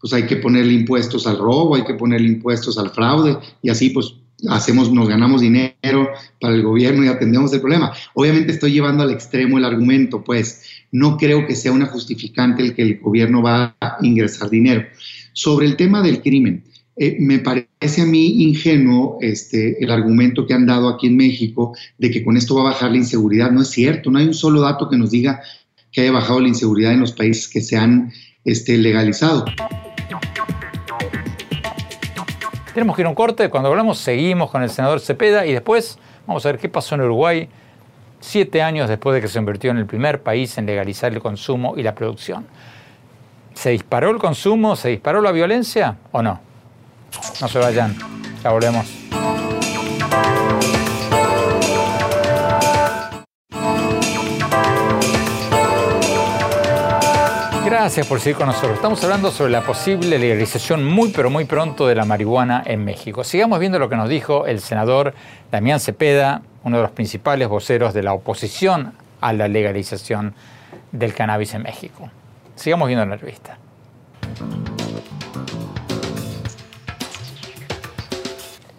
pues 0.00 0.12
hay 0.12 0.26
que 0.26 0.36
ponerle 0.36 0.72
impuestos 0.72 1.26
al 1.26 1.38
robo, 1.38 1.74
hay 1.76 1.84
que 1.84 1.94
ponerle 1.94 2.28
impuestos 2.28 2.78
al 2.78 2.90
fraude 2.90 3.38
y 3.62 3.70
así 3.70 3.90
pues 3.90 4.14
hacemos, 4.48 4.92
nos 4.92 5.08
ganamos 5.08 5.40
dinero 5.40 6.08
para 6.40 6.54
el 6.54 6.62
gobierno 6.62 7.04
y 7.04 7.08
atendemos 7.08 7.52
el 7.52 7.60
problema. 7.60 7.92
Obviamente 8.14 8.52
estoy 8.52 8.72
llevando 8.72 9.02
al 9.02 9.10
extremo 9.10 9.58
el 9.58 9.64
argumento, 9.64 10.22
pues 10.24 10.62
no 10.92 11.16
creo 11.16 11.46
que 11.46 11.56
sea 11.56 11.72
una 11.72 11.86
justificante 11.86 12.62
el 12.62 12.74
que 12.74 12.82
el 12.82 13.00
gobierno 13.00 13.42
va 13.42 13.76
a 13.80 13.98
ingresar 14.02 14.50
dinero. 14.50 14.84
Sobre 15.32 15.66
el 15.66 15.76
tema 15.76 16.02
del 16.02 16.20
crimen, 16.22 16.64
eh, 16.96 17.16
me 17.18 17.38
parece 17.38 18.02
a 18.02 18.06
mí 18.06 18.42
ingenuo 18.42 19.18
este, 19.20 19.82
el 19.82 19.90
argumento 19.90 20.46
que 20.46 20.54
han 20.54 20.66
dado 20.66 20.88
aquí 20.88 21.06
en 21.06 21.16
México 21.16 21.74
de 21.98 22.10
que 22.10 22.24
con 22.24 22.36
esto 22.36 22.56
va 22.56 22.62
a 22.62 22.72
bajar 22.72 22.90
la 22.90 22.98
inseguridad. 22.98 23.50
No 23.50 23.62
es 23.62 23.68
cierto, 23.68 24.10
no 24.10 24.18
hay 24.18 24.26
un 24.26 24.34
solo 24.34 24.60
dato 24.60 24.88
que 24.88 24.98
nos 24.98 25.10
diga 25.10 25.40
que 25.92 26.02
haya 26.02 26.12
bajado 26.12 26.40
la 26.40 26.48
inseguridad 26.48 26.92
en 26.92 27.00
los 27.00 27.12
países 27.12 27.48
que 27.48 27.60
se 27.60 27.76
han 27.76 28.12
este, 28.44 28.76
legalizado. 28.76 29.44
Tenemos 32.74 32.94
que 32.94 33.02
ir 33.02 33.06
a 33.06 33.08
un 33.08 33.14
corte. 33.14 33.48
Cuando 33.50 33.68
hablamos, 33.68 33.98
seguimos 33.98 34.50
con 34.50 34.62
el 34.62 34.70
senador 34.70 35.00
Cepeda 35.00 35.46
y 35.46 35.52
después 35.52 35.98
vamos 36.26 36.44
a 36.46 36.52
ver 36.52 36.58
qué 36.60 36.68
pasó 36.68 36.94
en 36.94 37.02
Uruguay 37.02 37.48
siete 38.20 38.62
años 38.62 38.88
después 38.88 39.14
de 39.14 39.20
que 39.20 39.28
se 39.28 39.38
convirtió 39.38 39.70
en 39.70 39.78
el 39.78 39.86
primer 39.86 40.22
país 40.22 40.56
en 40.58 40.66
legalizar 40.66 41.12
el 41.12 41.20
consumo 41.20 41.74
y 41.76 41.82
la 41.82 41.94
producción. 41.94 42.46
¿Se 43.54 43.70
disparó 43.70 44.10
el 44.10 44.18
consumo? 44.18 44.76
¿Se 44.76 44.88
disparó 44.90 45.20
la 45.20 45.32
violencia 45.32 45.96
o 46.12 46.22
no? 46.22 46.40
No 47.40 47.48
se 47.48 47.58
vayan. 47.58 47.96
Ya 48.42 48.50
volvemos. 48.50 48.99
Gracias 57.80 58.06
por 58.06 58.20
seguir 58.20 58.36
con 58.36 58.46
nosotros. 58.46 58.74
Estamos 58.74 59.02
hablando 59.04 59.30
sobre 59.30 59.52
la 59.52 59.62
posible 59.62 60.18
legalización 60.18 60.84
muy 60.84 61.12
pero 61.12 61.30
muy 61.30 61.46
pronto 61.46 61.86
de 61.86 61.94
la 61.94 62.04
marihuana 62.04 62.62
en 62.66 62.84
México. 62.84 63.24
Sigamos 63.24 63.58
viendo 63.58 63.78
lo 63.78 63.88
que 63.88 63.96
nos 63.96 64.06
dijo 64.06 64.44
el 64.44 64.60
senador 64.60 65.14
Damián 65.50 65.80
Cepeda, 65.80 66.42
uno 66.62 66.76
de 66.76 66.82
los 66.82 66.92
principales 66.92 67.48
voceros 67.48 67.94
de 67.94 68.02
la 68.02 68.12
oposición 68.12 68.92
a 69.22 69.32
la 69.32 69.48
legalización 69.48 70.34
del 70.92 71.14
cannabis 71.14 71.54
en 71.54 71.62
México. 71.62 72.10
Sigamos 72.54 72.86
viendo 72.86 73.06
la 73.06 73.16
revista. 73.16 73.56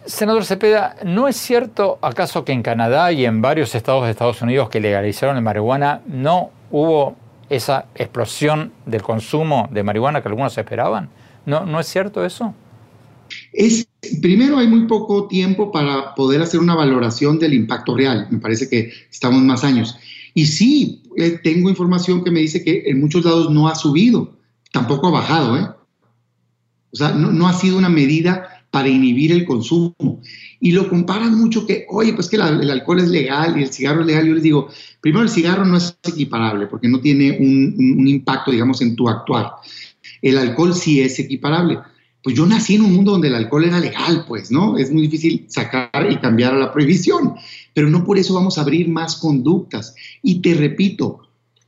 Senador 0.06 0.46
Cepeda, 0.46 0.98
¿no 1.04 1.28
es 1.28 1.38
cierto 1.38 1.98
acaso 2.04 2.46
que 2.46 2.52
en 2.52 2.62
Canadá 2.62 3.12
y 3.12 3.26
en 3.26 3.42
varios 3.42 3.74
estados 3.74 4.06
de 4.06 4.12
Estados 4.12 4.44
Unidos 4.44 4.70
que 4.70 4.80
legalizaron 4.80 5.34
la 5.34 5.42
marihuana 5.42 6.02
no 6.06 6.52
hubo 6.70 7.16
esa 7.52 7.86
explosión 7.96 8.72
del 8.86 9.02
consumo 9.02 9.68
de 9.72 9.84
marihuana 9.84 10.22
que 10.22 10.30
algunos 10.30 10.58
esperaban? 10.58 11.10
¿No, 11.46 11.66
¿no 11.66 11.80
es 11.80 11.88
cierto 11.88 12.24
eso? 12.24 12.56
Es, 13.54 13.88
primero, 14.22 14.58
hay 14.58 14.68
muy 14.68 14.88
poco 14.88 15.28
tiempo 15.28 15.72
para 15.72 16.16
poder 16.16 16.42
hacer 16.42 16.60
una 16.60 16.76
valoración 16.76 17.40
del 17.40 17.54
impacto 17.54 17.96
real. 17.96 18.28
Me 18.30 18.40
parece 18.40 18.70
que 18.70 18.92
estamos 19.10 19.42
más 19.42 19.64
años. 19.64 19.98
Y 20.34 20.46
sí, 20.46 21.04
eh, 21.18 21.40
tengo 21.44 21.70
información 21.70 22.24
que 22.24 22.32
me 22.32 22.40
dice 22.40 22.64
que 22.64 22.84
en 22.86 23.02
muchos 23.02 23.26
lados 23.26 23.50
no 23.50 23.68
ha 23.68 23.76
subido, 23.76 24.38
tampoco 24.72 25.08
ha 25.08 25.12
bajado. 25.12 25.58
¿eh? 25.58 25.68
O 26.92 26.96
sea, 26.96 27.10
no, 27.12 27.32
no 27.32 27.48
ha 27.48 27.54
sido 27.54 27.78
una 27.78 27.90
medida 27.90 28.66
para 28.72 28.88
inhibir 28.88 29.34
el 29.34 29.46
consumo. 29.46 30.22
Y 30.64 30.72
lo 30.72 30.88
comparan 30.88 31.36
mucho 31.36 31.66
que, 31.66 31.86
oye, 31.90 32.14
pues 32.14 32.30
que 32.30 32.36
el 32.36 32.70
alcohol 32.70 33.00
es 33.00 33.10
legal 33.10 33.60
y 33.60 33.64
el 33.64 33.74
cigarro 33.74 34.02
es 34.02 34.08
legal. 34.08 34.28
Yo 34.28 34.36
les 34.36 34.44
digo, 34.44 34.70
primero 35.02 35.24
el 35.24 35.30
cigarro 35.30 35.66
no 35.66 35.76
es 35.76 35.98
equiparable 36.08 36.68
porque 36.68 36.88
no 36.88 37.02
tiene 37.02 37.38
un, 37.40 37.76
un 37.98 38.08
impacto, 38.08 38.52
digamos, 38.52 38.80
en 38.82 38.96
tu 38.96 39.10
actuar. 39.10 39.54
El 40.22 40.38
alcohol 40.38 40.76
sí 40.76 41.02
es 41.02 41.18
equiparable. 41.18 41.80
Pues 42.24 42.36
yo 42.36 42.46
nací 42.46 42.76
en 42.76 42.84
un 42.84 42.94
mundo 42.94 43.14
donde 43.14 43.30
el 43.30 43.36
alcohol 43.36 43.66
era 43.66 43.80
legal, 43.80 44.26
pues, 44.28 44.52
¿no? 44.52 44.78
Es 44.78 44.92
muy 44.92 45.02
difícil 45.02 45.46
sacar 45.48 46.08
y 46.12 46.18
cambiar 46.18 46.54
a 46.54 46.60
la 46.60 46.72
prohibición, 46.72 47.34
pero 47.74 47.90
no 47.90 48.04
por 48.04 48.20
eso 48.20 48.36
vamos 48.36 48.58
a 48.58 48.62
abrir 48.62 48.88
más 48.88 49.16
conductas. 49.16 49.96
Y 50.22 50.42
te 50.42 50.54
repito, 50.54 51.22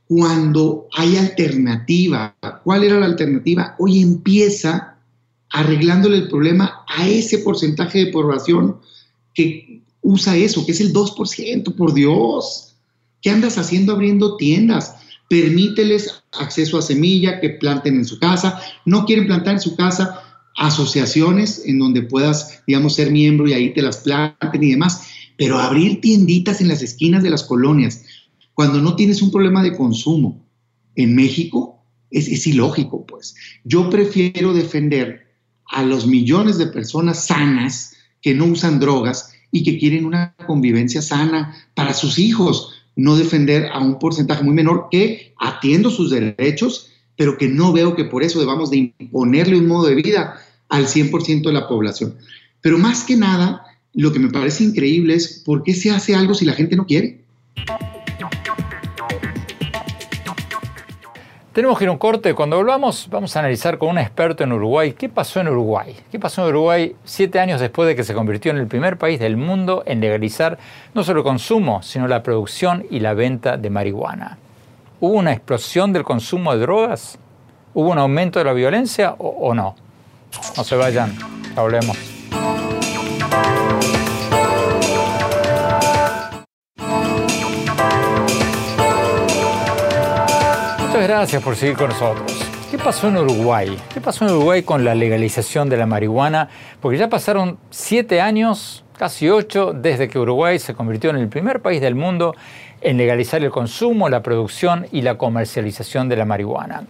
cuando 0.06 0.86
hay 0.96 1.16
alternativa, 1.16 2.36
¿cuál 2.62 2.84
era 2.84 3.00
la 3.00 3.06
alternativa? 3.06 3.74
Hoy 3.80 4.00
empieza 4.00 4.93
arreglándole 5.54 6.16
el 6.16 6.28
problema 6.28 6.84
a 6.88 7.06
ese 7.06 7.38
porcentaje 7.38 8.04
de 8.04 8.12
población 8.12 8.80
que 9.32 9.82
usa 10.02 10.36
eso, 10.36 10.66
que 10.66 10.72
es 10.72 10.80
el 10.80 10.92
2%, 10.92 11.76
por 11.76 11.94
Dios. 11.94 12.74
¿Qué 13.22 13.30
andas 13.30 13.56
haciendo 13.56 13.92
abriendo 13.92 14.36
tiendas? 14.36 14.96
Permíteles 15.30 16.24
acceso 16.32 16.76
a 16.76 16.82
semilla, 16.82 17.40
que 17.40 17.50
planten 17.50 17.94
en 17.94 18.04
su 18.04 18.18
casa. 18.18 18.60
No 18.84 19.06
quieren 19.06 19.26
plantar 19.26 19.54
en 19.54 19.60
su 19.60 19.76
casa 19.76 20.20
asociaciones 20.56 21.62
en 21.64 21.78
donde 21.78 22.02
puedas, 22.02 22.64
digamos, 22.66 22.96
ser 22.96 23.12
miembro 23.12 23.46
y 23.46 23.52
ahí 23.52 23.72
te 23.72 23.82
las 23.82 23.98
planten 23.98 24.60
y 24.60 24.70
demás. 24.70 25.06
Pero 25.38 25.60
abrir 25.60 26.00
tienditas 26.00 26.60
en 26.60 26.68
las 26.68 26.82
esquinas 26.82 27.22
de 27.22 27.30
las 27.30 27.44
colonias, 27.44 28.02
cuando 28.54 28.82
no 28.82 28.96
tienes 28.96 29.22
un 29.22 29.30
problema 29.30 29.62
de 29.62 29.76
consumo 29.76 30.44
en 30.96 31.14
México, 31.14 31.80
es, 32.10 32.26
es 32.26 32.44
ilógico, 32.48 33.06
pues. 33.06 33.36
Yo 33.62 33.88
prefiero 33.88 34.52
defender 34.52 35.23
a 35.70 35.82
los 35.82 36.06
millones 36.06 36.58
de 36.58 36.66
personas 36.66 37.26
sanas 37.26 37.96
que 38.20 38.34
no 38.34 38.46
usan 38.46 38.80
drogas 38.80 39.32
y 39.50 39.62
que 39.62 39.78
quieren 39.78 40.04
una 40.04 40.34
convivencia 40.46 41.02
sana 41.02 41.54
para 41.74 41.94
sus 41.94 42.18
hijos, 42.18 42.72
no 42.96 43.16
defender 43.16 43.68
a 43.72 43.78
un 43.78 43.98
porcentaje 43.98 44.42
muy 44.42 44.54
menor 44.54 44.88
que 44.90 45.34
atiendo 45.38 45.90
sus 45.90 46.10
derechos, 46.10 46.90
pero 47.16 47.38
que 47.38 47.48
no 47.48 47.72
veo 47.72 47.94
que 47.94 48.04
por 48.04 48.22
eso 48.22 48.40
debamos 48.40 48.70
de 48.70 48.94
imponerle 48.98 49.56
un 49.56 49.68
modo 49.68 49.86
de 49.86 49.94
vida 49.94 50.40
al 50.68 50.86
100% 50.86 51.42
de 51.42 51.52
la 51.52 51.68
población. 51.68 52.16
Pero 52.60 52.78
más 52.78 53.04
que 53.04 53.16
nada, 53.16 53.64
lo 53.92 54.12
que 54.12 54.18
me 54.18 54.30
parece 54.30 54.64
increíble 54.64 55.14
es 55.14 55.42
por 55.44 55.62
qué 55.62 55.74
se 55.74 55.90
hace 55.90 56.14
algo 56.14 56.34
si 56.34 56.44
la 56.44 56.54
gente 56.54 56.76
no 56.76 56.86
quiere. 56.86 57.20
Tenemos 61.54 61.78
que 61.78 61.84
ir 61.84 61.88
a 61.88 61.92
un 61.92 61.98
corte. 61.98 62.34
Cuando 62.34 62.56
volvamos, 62.56 63.06
vamos 63.08 63.36
a 63.36 63.38
analizar 63.38 63.78
con 63.78 63.90
un 63.90 63.98
experto 63.98 64.42
en 64.42 64.52
Uruguay 64.52 64.92
qué 64.94 65.08
pasó 65.08 65.38
en 65.38 65.46
Uruguay. 65.46 65.94
¿Qué 66.10 66.18
pasó 66.18 66.42
en 66.42 66.48
Uruguay 66.48 66.96
siete 67.04 67.38
años 67.38 67.60
después 67.60 67.86
de 67.86 67.94
que 67.94 68.02
se 68.02 68.12
convirtió 68.12 68.50
en 68.50 68.58
el 68.58 68.66
primer 68.66 68.98
país 68.98 69.20
del 69.20 69.36
mundo 69.36 69.84
en 69.86 70.00
legalizar 70.00 70.58
no 70.94 71.04
solo 71.04 71.20
el 71.20 71.24
consumo, 71.24 71.80
sino 71.84 72.08
la 72.08 72.24
producción 72.24 72.84
y 72.90 72.98
la 72.98 73.14
venta 73.14 73.56
de 73.56 73.70
marihuana? 73.70 74.36
¿Hubo 74.98 75.12
una 75.12 75.32
explosión 75.32 75.92
del 75.92 76.02
consumo 76.02 76.52
de 76.52 76.58
drogas? 76.58 77.20
¿Hubo 77.72 77.88
un 77.88 77.98
aumento 77.98 78.40
de 78.40 78.46
la 78.46 78.52
violencia 78.52 79.14
o, 79.18 79.28
o 79.28 79.54
no? 79.54 79.76
No 80.56 80.64
se 80.64 80.74
vayan, 80.74 81.16
hablemos. 81.54 81.96
Muchas 91.04 91.18
gracias 91.18 91.42
por 91.42 91.54
seguir 91.54 91.76
con 91.76 91.90
nosotros. 91.90 92.32
¿Qué 92.70 92.78
pasó 92.78 93.08
en 93.08 93.18
Uruguay? 93.18 93.76
¿Qué 93.92 94.00
pasó 94.00 94.24
en 94.24 94.30
Uruguay 94.30 94.62
con 94.62 94.86
la 94.86 94.94
legalización 94.94 95.68
de 95.68 95.76
la 95.76 95.84
marihuana? 95.84 96.48
Porque 96.80 96.96
ya 96.96 97.10
pasaron 97.10 97.58
siete 97.68 98.22
años, 98.22 98.86
casi 98.96 99.28
ocho, 99.28 99.74
desde 99.74 100.08
que 100.08 100.18
Uruguay 100.18 100.58
se 100.58 100.72
convirtió 100.72 101.10
en 101.10 101.16
el 101.16 101.28
primer 101.28 101.60
país 101.60 101.82
del 101.82 101.94
mundo 101.94 102.34
en 102.80 102.96
legalizar 102.96 103.44
el 103.44 103.50
consumo, 103.50 104.08
la 104.08 104.22
producción 104.22 104.86
y 104.92 105.02
la 105.02 105.18
comercialización 105.18 106.08
de 106.08 106.16
la 106.16 106.24
marihuana. 106.24 106.84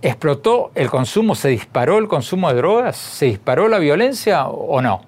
¿Explotó 0.00 0.70
el 0.74 0.88
consumo? 0.88 1.34
¿Se 1.34 1.48
disparó 1.48 1.98
el 1.98 2.08
consumo 2.08 2.48
de 2.48 2.54
drogas? 2.54 2.96
¿Se 2.96 3.26
disparó 3.26 3.68
la 3.68 3.78
violencia 3.78 4.46
o 4.46 4.80
no? 4.80 5.02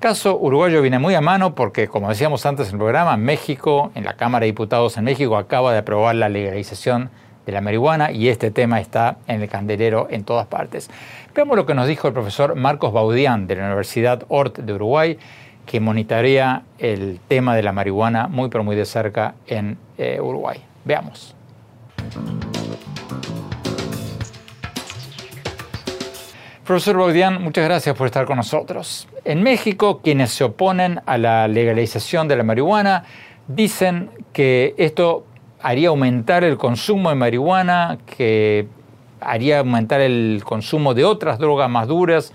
Caso 0.00 0.36
uruguayo 0.38 0.80
viene 0.80 0.98
muy 0.98 1.14
a 1.14 1.20
mano 1.20 1.54
porque, 1.54 1.86
como 1.86 2.08
decíamos 2.08 2.44
antes 2.46 2.68
en 2.68 2.74
el 2.74 2.78
programa, 2.78 3.16
México, 3.16 3.92
en 3.94 4.04
la 4.04 4.14
Cámara 4.14 4.44
de 4.44 4.46
Diputados 4.46 4.96
en 4.96 5.04
México, 5.04 5.36
acaba 5.36 5.72
de 5.72 5.78
aprobar 5.78 6.14
la 6.14 6.28
legalización 6.28 7.10
de 7.44 7.52
la 7.52 7.60
marihuana 7.60 8.10
y 8.10 8.28
este 8.28 8.50
tema 8.50 8.80
está 8.80 9.18
en 9.28 9.42
el 9.42 9.48
candelero 9.48 10.08
en 10.10 10.24
todas 10.24 10.46
partes. 10.46 10.90
Veamos 11.34 11.56
lo 11.56 11.66
que 11.66 11.74
nos 11.74 11.86
dijo 11.86 12.08
el 12.08 12.14
profesor 12.14 12.56
Marcos 12.56 12.92
Baudián 12.92 13.46
de 13.46 13.56
la 13.56 13.66
Universidad 13.66 14.24
Ort 14.28 14.58
de 14.58 14.72
Uruguay, 14.72 15.18
que 15.66 15.80
monitorea 15.80 16.62
el 16.78 17.20
tema 17.28 17.54
de 17.54 17.62
la 17.62 17.72
marihuana 17.72 18.26
muy 18.26 18.48
pero 18.48 18.64
muy 18.64 18.76
de 18.76 18.86
cerca 18.86 19.34
en 19.46 19.76
eh, 19.98 20.18
Uruguay. 20.20 20.60
Veamos. 20.84 21.36
Profesor 26.70 26.98
Baudián, 26.98 27.42
muchas 27.42 27.64
gracias 27.64 27.96
por 27.96 28.06
estar 28.06 28.26
con 28.26 28.36
nosotros. 28.36 29.08
En 29.24 29.42
México, 29.42 30.00
quienes 30.04 30.30
se 30.30 30.44
oponen 30.44 31.00
a 31.04 31.18
la 31.18 31.48
legalización 31.48 32.28
de 32.28 32.36
la 32.36 32.44
marihuana 32.44 33.02
dicen 33.48 34.08
que 34.32 34.76
esto 34.78 35.26
haría 35.60 35.88
aumentar 35.88 36.44
el 36.44 36.56
consumo 36.56 37.08
de 37.08 37.16
marihuana, 37.16 37.98
que 38.06 38.68
haría 39.20 39.58
aumentar 39.58 40.00
el 40.00 40.42
consumo 40.44 40.94
de 40.94 41.04
otras 41.04 41.40
drogas 41.40 41.68
más 41.68 41.88
duras, 41.88 42.32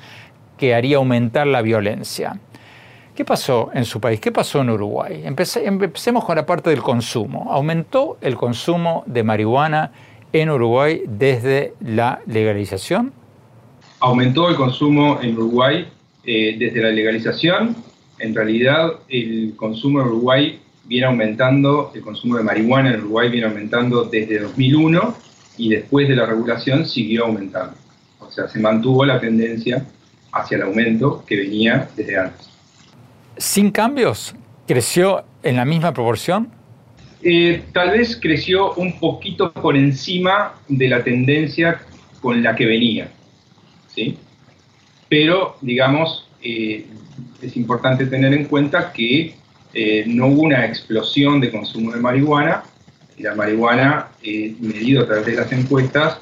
que 0.58 0.76
haría 0.76 0.98
aumentar 0.98 1.48
la 1.48 1.62
violencia. 1.62 2.38
¿Qué 3.16 3.24
pasó 3.24 3.70
en 3.74 3.86
su 3.86 4.02
país? 4.02 4.20
¿Qué 4.20 4.34
pasó 4.34 4.60
en 4.60 4.70
Uruguay? 4.70 5.24
empecemos 5.24 6.26
con 6.26 6.36
la 6.36 6.46
parte 6.46 6.72
del 6.72 6.82
consumo. 6.82 7.48
¿Aumentó 7.52 8.18
el 8.20 8.36
consumo 8.36 9.06
de 9.06 9.24
marihuana 9.24 9.94
en 10.34 10.50
Uruguay 10.50 11.04
desde 11.08 11.74
la 11.80 12.20
legalización? 12.26 13.14
Aumentó 14.06 14.50
el 14.50 14.56
consumo 14.56 15.20
en 15.22 15.34
Uruguay 15.34 15.88
eh, 16.24 16.56
desde 16.60 16.80
la 16.80 16.92
legalización. 16.92 17.76
En 18.20 18.36
realidad, 18.36 19.00
el 19.10 19.54
consumo 19.56 20.00
en 20.00 20.08
Uruguay 20.08 20.60
viene 20.86 21.08
aumentando, 21.08 21.92
el 21.96 22.02
consumo 22.02 22.38
de 22.38 22.44
marihuana 22.44 22.94
en 22.94 23.00
Uruguay 23.00 23.30
viene 23.30 23.48
aumentando 23.48 24.04
desde 24.04 24.40
2001 24.40 25.16
y 25.58 25.70
después 25.70 26.08
de 26.08 26.16
la 26.16 26.28
regulación 26.28 26.86
siguió 26.86 27.26
aumentando. 27.26 27.76
O 28.20 28.30
sea, 28.30 28.48
se 28.48 28.60
mantuvo 28.60 29.06
la 29.06 29.20
tendencia 29.20 29.84
hacia 30.32 30.58
el 30.58 30.64
aumento 30.64 31.24
que 31.26 31.38
venía 31.38 31.90
desde 31.96 32.20
antes. 32.20 32.50
¿Sin 33.38 33.72
cambios? 33.72 34.36
¿Creció 34.68 35.24
en 35.42 35.56
la 35.56 35.66
misma 35.66 35.94
proporción? 35.94 36.52
Eh, 37.24 37.64
tal 37.74 37.90
vez 37.90 38.20
creció 38.22 38.74
un 38.76 39.00
poquito 39.00 39.52
por 39.52 39.76
encima 39.76 40.54
de 40.68 40.90
la 40.90 41.04
tendencia 41.04 41.82
con 42.22 42.44
la 42.44 42.56
que 42.56 42.68
venía. 42.68 43.10
¿Sí? 43.96 44.18
Pero, 45.10 45.58
digamos, 45.62 46.28
eh, 46.42 46.86
es 47.42 47.58
importante 47.58 48.06
tener 48.06 48.34
en 48.34 48.46
cuenta 48.46 48.92
que 48.92 49.36
eh, 49.74 50.04
no 50.08 50.28
hubo 50.28 50.44
una 50.44 50.66
explosión 50.66 51.40
de 51.40 51.52
consumo 51.52 51.92
de 51.92 52.00
marihuana. 52.00 52.64
La 53.18 53.36
marihuana, 53.36 54.08
eh, 54.24 54.56
medido 54.60 55.04
a 55.04 55.06
través 55.06 55.26
de 55.26 55.36
las 55.36 55.52
encuestas, 55.52 56.20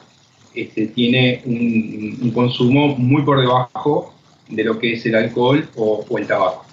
este, 0.53 0.88
tiene 0.88 1.41
un, 1.45 2.31
consumo 2.33 2.95
muy 2.95 3.23
por 3.23 3.39
debajo 3.39 4.13
de 4.49 4.63
lo 4.63 4.79
que 4.79 4.93
es 4.93 5.05
el 5.05 5.15
alcohol 5.15 5.67
o, 5.75 6.05
el 6.17 6.27
tabaco. 6.27 6.65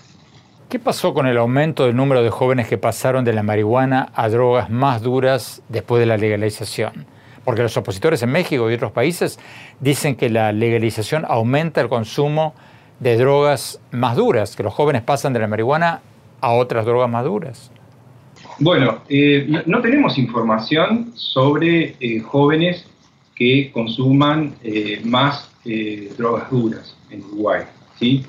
¿Qué 0.69 0.79
pasó 0.79 1.15
con 1.15 1.27
el 1.27 1.37
aumento 1.37 1.87
del 1.87 1.97
número 1.97 2.23
de 2.23 2.31
jóvenes 2.31 2.69
que 2.69 2.79
pasaron 2.79 3.25
de 3.25 3.33
la 3.33 3.43
marihuana 3.43 4.13
a 4.15 4.29
drogas 4.29 4.71
más 4.71 5.03
duras 5.03 5.63
después 5.69 6.01
de 6.01 6.07
la 6.07 6.17
legalización? 6.17 7.07
Porque 7.45 7.63
los 7.63 7.77
opositores 7.77 8.23
en 8.23 8.31
México 8.31 8.71
y 8.71 8.75
otros 8.75 8.93
países 8.93 9.39
dicen 9.81 10.15
que 10.17 10.29
la 10.29 10.53
legalización 10.53 11.25
aumenta 11.27 11.81
el 11.81 11.89
consumo 11.89 12.55
de 13.01 13.17
drogas 13.17 13.81
más 13.91 14.17
duras, 14.17 14.57
que 14.57 14.63
los 14.63 14.75
jóvenes 14.75 15.03
pasan 15.03 15.33
de 15.33 15.41
la 15.41 15.47
marihuana 15.47 16.03
a 16.41 16.53
otras 16.53 16.85
drogas 16.85 17.11
más 17.11 17.25
duras. 17.25 17.71
Bueno, 18.59 19.03
eh, 19.09 19.63
no, 19.67 19.81
tenemos 19.81 20.19
información 20.19 21.13
sobre 21.15 21.97
eh, 21.99 22.21
jóvenes 22.21 22.87
que 23.35 23.71
consuman 23.73 24.55
eh, 24.63 25.01
más 25.05 25.49
drogas 26.17 26.51
duras 26.51 26.97
en 27.11 27.23
Uruguay. 27.25 27.65
¿sí? 27.99 28.25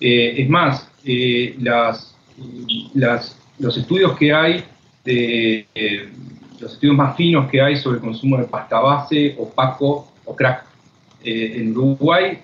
es 0.00 0.48
más, 0.48 0.88
las, 1.58 2.16
los 3.60 3.76
estudios 3.76 4.18
que 4.18 4.32
hay, 4.32 4.64
los 6.62 6.72
estudios 6.74 6.96
más 6.96 7.16
finos 7.16 7.50
que 7.50 7.60
hay 7.60 7.76
sobre 7.76 7.96
el 7.96 8.02
consumo 8.02 8.38
de 8.38 8.44
pasta 8.44 8.80
base, 8.80 9.34
opaco 9.38 10.12
o 10.24 10.36
crack 10.36 10.64
en 11.24 11.70
Uruguay 11.70 12.38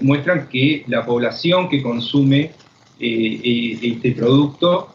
muestran 0.00 0.48
que 0.48 0.84
la 0.86 1.04
población 1.04 1.68
que 1.68 1.82
consume 1.82 2.50
este 2.98 4.12
producto 4.12 4.88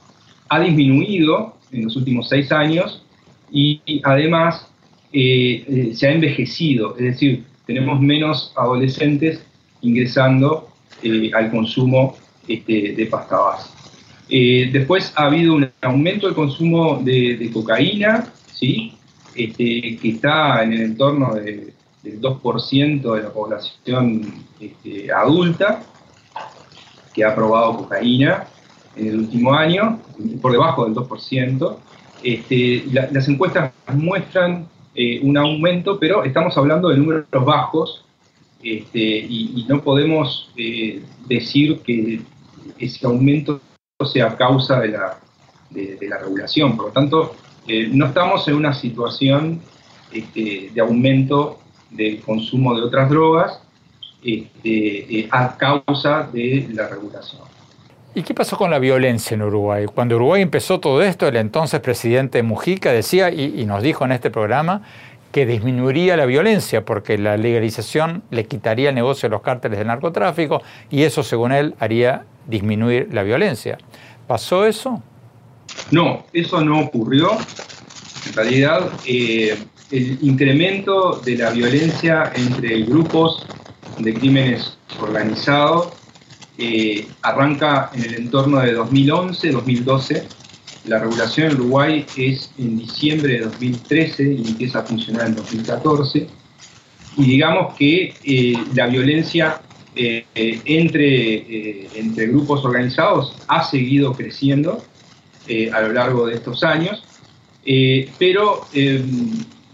ha 0.50 0.60
disminuido 0.60 1.56
en 1.72 1.86
los 1.86 1.96
últimos 1.96 2.30
seis 2.30 2.52
años 2.52 3.04
y, 3.52 3.82
además 4.04 4.68
eh, 5.14 5.64
eh, 5.68 5.92
se 5.96 6.08
ha 6.08 6.12
envejecido, 6.12 6.96
es 6.98 7.04
decir, 7.04 7.44
tenemos 7.66 8.00
menos 8.02 8.54
adolescentes 8.56 9.42
ingresando 9.82 10.70
eh, 11.04 11.32
al 11.34 11.52
consumo 11.52 12.16
este, 12.48 12.94
de 12.94 13.06
pasta 13.06 13.38
base. 13.38 13.70
Después 14.28 15.14
ha 15.16 15.26
habido 15.26 15.56
un 15.56 15.70
aumento 15.82 16.28
del 16.28 16.36
consumo 16.36 17.02
de, 17.04 17.50
cocaína, 17.54 18.32
¿sí? 18.54 18.94
Este, 19.36 19.98
que 19.98 20.10
está 20.10 20.64
en 20.64 20.74
el 20.74 20.82
entorno 20.82 21.36
del 21.36 21.74
2% 22.04 23.16
de 23.16 23.24
la 23.24 23.30
población 23.30 24.22
este, 24.60 25.12
adulta 25.12 25.84
que 27.14 27.24
ha 27.24 27.34
probado 27.34 27.78
cocaína 27.78 28.46
en 28.96 29.08
el 29.08 29.20
último 29.20 29.54
año, 29.54 30.00
por 30.42 30.52
debajo 30.52 30.86
del 30.86 30.94
2%. 30.94 31.78
Este, 32.24 32.84
las 33.12 33.28
encuestas 33.28 33.72
muestran 33.94 34.68
eh, 34.96 35.20
un 35.22 35.38
aumento, 35.38 36.00
pero 36.00 36.24
estamos 36.24 36.58
hablando 36.58 36.90
de 36.90 36.98
números 36.98 37.26
bajos 37.32 38.06
este, 38.64 39.00
y, 39.00 39.66
no 39.68 39.82
podemos 39.82 40.50
eh, 40.58 41.04
decir 41.28 41.80
que 41.80 42.22
ese 42.80 43.06
aumento 43.06 43.60
sea 44.06 44.36
causa 44.36 44.80
de 44.80 44.90
la, 44.90 45.18
de, 45.70 45.98
la 46.08 46.18
regulación. 46.18 46.76
Por 46.76 46.88
lo 46.88 46.92
tanto, 46.92 47.36
eh, 47.68 47.90
no 47.92 48.08
estamos 48.08 48.48
en 48.48 48.56
una 48.56 48.74
situación 48.74 49.62
este, 50.12 50.72
de 50.74 50.82
aumento 50.82 51.60
del 51.90 52.22
consumo 52.22 52.76
de 52.76 52.84
otras 52.84 53.10
drogas 53.10 53.62
a 55.32 55.56
causa 55.58 56.28
de 56.34 56.68
la 56.74 56.88
regulación. 56.88 57.44
¿Y 58.18 58.24
qué 58.24 58.34
pasó 58.34 58.56
con 58.58 58.72
la 58.72 58.80
violencia 58.80 59.36
en 59.36 59.42
Uruguay? 59.42 59.88
Cuando 59.94 60.16
Uruguay 60.16 60.42
empezó 60.42 60.80
todo 60.80 61.02
esto, 61.02 61.28
el 61.28 61.36
entonces 61.36 61.82
presidente 61.82 62.42
Mujica 62.44 62.94
decía, 62.94 63.30
y, 63.30 63.66
nos 63.66 63.84
dijo 63.84 64.06
en 64.06 64.14
este 64.14 64.32
programa, 64.32 64.84
que 65.34 65.46
disminuiría 65.46 66.16
la 66.16 66.26
violencia 66.26 66.86
porque 66.86 67.18
la 67.18 67.36
legalización 67.36 68.24
le 68.32 68.46
quitaría 68.46 68.88
el 68.88 68.96
negocio 68.96 69.28
a 69.28 69.30
los 69.30 69.42
cárteles 69.42 69.80
del 69.80 69.88
narcotráfico 69.88 70.62
y 70.90 71.04
eso, 71.04 71.24
según 71.24 71.52
él, 71.52 71.76
haría 71.78 72.24
disminuir 72.48 73.10
la 73.12 73.24
violencia. 73.24 73.78
¿Pasó 74.28 74.66
eso? 74.66 75.02
No, 75.92 76.26
eso 76.34 76.62
no 76.62 76.80
ocurrió. 76.82 77.32
En 78.28 78.34
realidad, 78.34 78.92
eh, 79.06 79.58
el 79.92 80.18
incremento 80.22 81.22
de 81.24 81.38
la 81.38 81.52
violencia 81.52 82.32
entre 82.36 82.82
grupos 82.84 83.46
de 84.00 84.14
crímenes 84.14 84.78
organizados 85.00 85.94
eh, 86.58 87.08
arranca 87.22 87.92
en 87.94 88.04
el 88.06 88.16
entorno 88.16 88.60
de 88.62 88.78
2011-2012. 88.78 90.24
La 90.86 91.00
regulación 91.00 91.52
en 91.52 91.56
Uruguay 91.58 92.06
es 92.16 92.52
en 92.58 92.78
diciembre 92.78 93.34
de 93.34 93.40
2013 93.42 94.24
y 94.24 94.48
empieza 94.48 94.80
a 94.80 94.84
funcionar 94.84 95.28
en 95.28 95.36
2014. 95.36 96.28
Y 97.18 97.24
digamos 97.24 97.74
que 97.76 98.14
eh, 98.24 98.54
la 98.74 98.88
violencia 98.88 99.62
eh, 99.96 100.26
entre, 100.34 102.00
entre 102.00 102.28
grupos 102.28 102.64
organizados 102.66 103.36
ha 103.48 103.64
seguido 103.64 104.14
creciendo 104.14 104.84
a 105.74 105.82
lo 105.82 105.94
largo 105.94 106.26
de 106.28 106.36
estos 106.36 106.64
años, 106.64 107.04
pero 108.18 108.66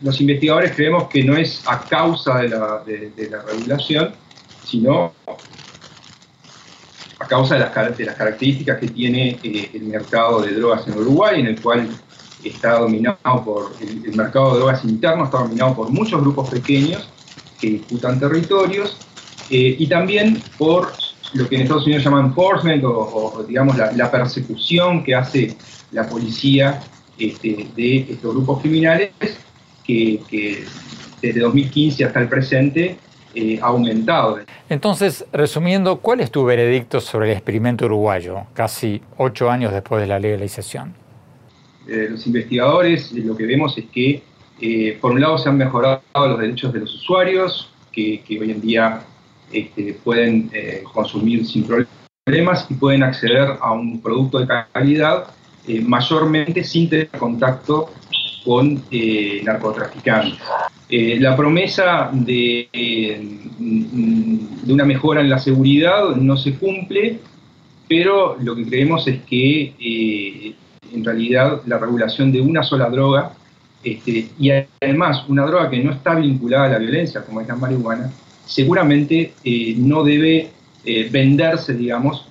los 0.02 0.20
investigadores 0.20 0.74
creemos 0.76 1.08
que 1.08 1.24
no 1.24 1.36
es 1.38 1.62
a 1.68 1.82
causa 1.82 2.40
de 2.40 2.50
la, 2.50 2.84
regulación, 3.48 4.12
sino 4.66 5.14
a 7.20 7.28
causa 7.28 7.56
de 7.56 7.62
las, 8.06 8.16
características 8.16 8.80
que 8.80 8.88
tiene 8.88 9.40
eh, 9.44 9.70
el 9.74 9.84
mercado 9.84 10.42
de 10.42 10.54
drogas 10.54 10.88
en 10.88 10.98
Uruguay, 10.98 11.40
en 11.40 11.48
el 11.48 11.62
cual 11.62 11.88
está 12.44 12.80
dominado 12.80 13.44
por 13.46 13.74
el, 13.80 14.16
mercado 14.16 14.54
de 14.54 14.60
drogas 14.60 14.84
interno, 14.84 15.26
está 15.26 15.40
dominado 15.40 15.76
por 15.76 15.90
muchos 15.90 16.20
grupos 16.20 16.50
pequeños 16.50 17.08
que 17.60 17.70
disputan 17.72 18.20
territorios, 18.20 18.98
eh, 19.52 19.76
y 19.78 19.88
también 19.88 20.42
por 20.58 20.94
lo 21.34 21.48
que 21.48 21.56
en 21.56 21.62
Estados 21.64 21.86
Unidos 21.86 22.04
llaman 22.06 22.28
enforcement 22.28 22.84
o, 22.86 23.46
digamos 23.48 23.78
la, 23.78 24.10
persecución 24.10 25.04
que 25.04 25.14
hace 25.14 25.56
la 25.92 26.08
policía 26.08 26.82
este, 27.20 27.68
de 27.76 27.98
estos 28.10 28.34
grupos 28.34 28.62
criminales 28.62 29.12
que, 29.84 30.22
que 30.30 30.64
desde 31.22 31.40
2015 31.42 32.06
hasta 32.06 32.20
el 32.22 32.30
presente 32.30 32.98
eh, 33.36 33.60
aumentado. 33.62 34.40
Entonces, 34.70 35.26
resumiendo, 35.32 35.98
¿cuál 35.98 36.22
es 36.22 36.32
tu 36.32 36.44
veredicto 36.44 37.00
sobre 37.00 37.32
el 37.32 37.38
experimento 37.38 37.86
uruguayo, 37.86 38.46
casi 38.54 39.02
ocho 39.18 39.50
años 39.50 39.72
después 39.72 40.02
de 40.02 40.08
la 40.08 40.20
legalización? 40.20 40.94
Eh, 41.88 42.08
los 42.10 42.26
investigadores 42.26 43.12
lo 43.14 43.36
que 43.36 43.46
vemos 43.46 43.78
es 43.78 43.86
que, 43.86 44.24
por 45.02 45.12
un 45.12 45.22
lado, 45.22 45.38
se 45.38 45.50
han 45.50 45.58
mejorado 45.58 46.02
los 46.16 46.40
derechos 46.40 46.72
de 46.74 46.80
los 46.80 46.94
usuarios, 46.96 47.72
que, 47.92 48.22
hoy 48.30 48.52
en 48.52 48.62
día 48.62 49.02
este, 49.54 49.94
pueden 50.04 50.50
consumir 50.94 51.46
sin 51.46 51.66
problemas 51.66 52.68
y 52.70 52.74
pueden 52.76 53.04
acceder 53.04 53.58
a 53.60 53.72
un 53.72 54.02
producto 54.02 54.40
de 54.40 54.48
calidad 54.72 55.28
mayormente 55.84 56.64
sin 56.64 56.90
tener 56.90 57.10
contacto 57.10 57.90
con 58.44 58.84
narcotraficantes. 59.44 60.40
Eh, 60.94 61.18
la 61.22 61.38
promesa 61.38 62.10
de, 62.12 62.68
una 64.68 64.84
mejora 64.84 65.22
en 65.22 65.30
la 65.30 65.40
seguridad 65.40 66.16
no 66.18 66.36
se 66.36 66.56
cumple, 66.56 67.20
pero 67.88 68.36
lo 68.42 68.56
que 68.58 68.66
creemos 68.66 69.08
es 69.08 69.22
que 69.22 69.74
eh, 69.80 70.54
en 70.94 71.06
realidad 71.06 71.62
la 71.66 71.78
regulación 71.78 72.34
de 72.34 72.42
una 72.42 72.62
sola 72.64 72.90
droga, 72.90 73.32
este, 73.82 74.28
y 74.38 74.52
además 74.82 75.24
una 75.30 75.46
droga 75.46 75.70
que 75.70 75.82
no 75.82 75.94
está 75.94 76.16
vinculada 76.16 76.66
a 76.66 76.70
la 76.70 76.80
violencia, 76.80 77.24
como 77.24 77.40
es 77.40 77.48
la 77.48 77.56
marihuana, 77.56 78.12
seguramente 78.46 79.34
eh, 79.44 79.76
no 79.78 80.04
debe 80.04 80.52
venderse, 81.12 81.76
digamos, 81.76 82.28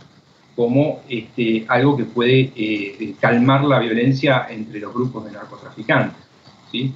como 0.57 1.03
este, 1.09 1.65
algo 1.69 1.97
que 1.97 2.05
puede 2.05 3.15
calmar 3.21 3.65
la 3.65 3.79
violencia 3.79 4.49
entre 4.51 4.81
los 4.81 4.93
grupos 4.93 5.25
de 5.25 5.31
narcotraficantes. 5.31 6.19
¿sí? 6.73 6.93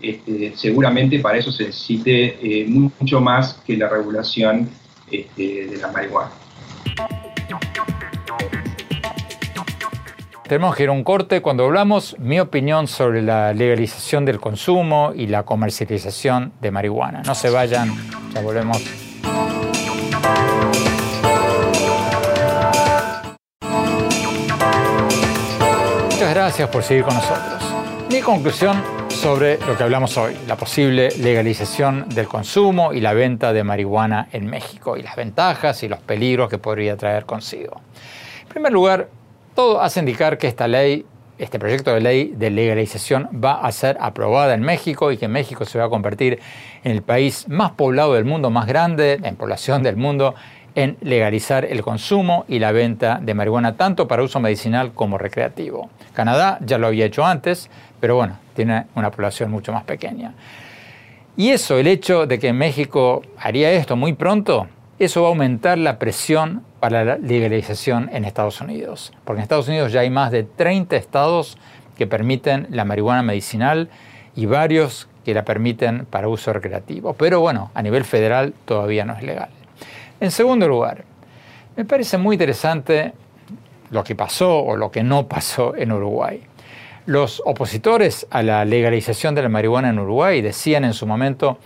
Este, 0.00 0.52
seguramente 0.54 1.18
para 1.20 1.38
eso 1.38 1.50
se 1.50 1.64
necesite 1.64 2.36
eh, 2.42 2.66
mucho 2.66 3.20
más 3.20 3.54
que 3.66 3.76
la 3.78 3.88
regulación 3.88 4.68
este, 5.10 5.66
de 5.66 5.76
la 5.78 5.90
marihuana. 5.90 6.30
Tenemos 10.48 10.76
que 10.76 10.84
ir 10.84 10.90
a 10.90 10.92
un 10.92 11.02
corte 11.02 11.42
cuando 11.42 11.64
hablamos 11.64 12.14
mi 12.20 12.38
opinión 12.38 12.86
sobre 12.86 13.20
la 13.20 13.52
legalización 13.52 14.24
del 14.24 14.38
consumo 14.38 15.10
y 15.12 15.26
la 15.26 15.42
comercialización 15.42 16.52
de 16.60 16.70
marihuana. 16.70 17.22
No 17.26 17.34
se 17.34 17.50
vayan, 17.50 17.92
ya 18.32 18.42
volvemos. 18.42 18.80
Muchas 26.04 26.30
gracias 26.32 26.68
por 26.68 26.84
seguir 26.84 27.02
con 27.02 27.14
nosotros. 27.14 27.64
Mi 28.08 28.20
conclusión 28.20 28.80
sobre 29.08 29.58
lo 29.58 29.76
que 29.76 29.82
hablamos 29.82 30.16
hoy, 30.16 30.36
la 30.46 30.54
posible 30.54 31.08
legalización 31.18 32.08
del 32.10 32.28
consumo 32.28 32.92
y 32.92 33.00
la 33.00 33.14
venta 33.14 33.52
de 33.52 33.64
marihuana 33.64 34.28
en 34.30 34.46
México 34.46 34.96
y 34.96 35.02
las 35.02 35.16
ventajas 35.16 35.82
y 35.82 35.88
los 35.88 35.98
peligros 35.98 36.48
que 36.48 36.58
podría 36.58 36.96
traer 36.96 37.26
consigo. 37.26 37.80
En 38.42 38.48
primer 38.48 38.72
lugar, 38.72 39.08
todo 39.56 39.80
hace 39.80 40.00
indicar 40.00 40.36
que 40.36 40.46
esta 40.46 40.68
ley, 40.68 41.06
este 41.38 41.58
proyecto 41.58 41.92
de 41.92 42.00
ley 42.02 42.34
de 42.36 42.50
legalización 42.50 43.28
va 43.42 43.54
a 43.54 43.72
ser 43.72 43.96
aprobada 44.00 44.52
en 44.52 44.60
México 44.60 45.10
y 45.10 45.16
que 45.16 45.28
México 45.28 45.64
se 45.64 45.78
va 45.78 45.86
a 45.86 45.88
convertir 45.88 46.38
en 46.84 46.92
el 46.92 47.02
país 47.02 47.48
más 47.48 47.72
poblado 47.72 48.12
del 48.12 48.26
mundo, 48.26 48.50
más 48.50 48.66
grande 48.66 49.18
en 49.22 49.34
población 49.34 49.82
del 49.82 49.96
mundo 49.96 50.34
en 50.74 50.98
legalizar 51.00 51.64
el 51.64 51.80
consumo 51.80 52.44
y 52.48 52.58
la 52.58 52.70
venta 52.70 53.18
de 53.20 53.32
marihuana 53.32 53.78
tanto 53.78 54.06
para 54.06 54.22
uso 54.22 54.40
medicinal 54.40 54.92
como 54.92 55.16
recreativo. 55.16 55.88
Canadá 56.12 56.58
ya 56.60 56.76
lo 56.76 56.88
había 56.88 57.06
hecho 57.06 57.24
antes, 57.24 57.70
pero 57.98 58.14
bueno, 58.14 58.38
tiene 58.54 58.84
una 58.94 59.10
población 59.10 59.50
mucho 59.50 59.72
más 59.72 59.84
pequeña. 59.84 60.34
Y 61.34 61.48
eso, 61.48 61.78
el 61.78 61.86
hecho 61.86 62.26
de 62.26 62.38
que 62.38 62.52
México 62.52 63.22
haría 63.38 63.72
esto 63.72 63.96
muy 63.96 64.12
pronto, 64.12 64.68
eso 64.98 65.22
va 65.22 65.28
a 65.28 65.30
aumentar 65.30 65.78
la 65.78 65.98
presión 65.98 66.62
para 66.86 67.04
la 67.04 67.16
legalización 67.16 68.08
en 68.12 68.24
Estados 68.24 68.60
Unidos. 68.60 69.12
Porque 69.24 69.40
en 69.40 69.42
Estados 69.42 69.66
Unidos 69.66 69.90
ya 69.90 70.02
hay 70.02 70.10
más 70.10 70.30
de 70.30 70.44
30 70.44 70.94
estados 70.94 71.58
que 71.98 72.06
permiten 72.06 72.68
la 72.70 72.84
marihuana 72.84 73.24
medicinal 73.24 73.88
y 74.36 74.46
varios 74.46 75.08
que 75.24 75.34
la 75.34 75.44
permiten 75.44 76.06
para 76.06 76.28
uso 76.28 76.52
recreativo. 76.52 77.14
Pero 77.14 77.40
bueno, 77.40 77.72
a 77.74 77.82
nivel 77.82 78.04
federal 78.04 78.54
todavía 78.66 79.04
no 79.04 79.14
es 79.14 79.24
legal. 79.24 79.48
En 80.20 80.30
segundo 80.30 80.68
lugar, 80.68 81.02
me 81.76 81.84
parece 81.84 82.18
muy 82.18 82.36
interesante 82.36 83.14
lo 83.90 84.04
que 84.04 84.14
pasó 84.14 84.60
o 84.60 84.76
lo 84.76 84.92
que 84.92 85.02
no 85.02 85.26
pasó 85.26 85.74
en 85.74 85.90
Uruguay. 85.90 86.40
Los 87.04 87.42
opositores 87.44 88.28
a 88.30 88.44
la 88.44 88.64
legalización 88.64 89.34
de 89.34 89.42
la 89.42 89.48
marihuana 89.48 89.88
en 89.88 89.98
Uruguay 89.98 90.40
decían 90.40 90.84
en 90.84 90.92
su 90.92 91.04
momento 91.04 91.58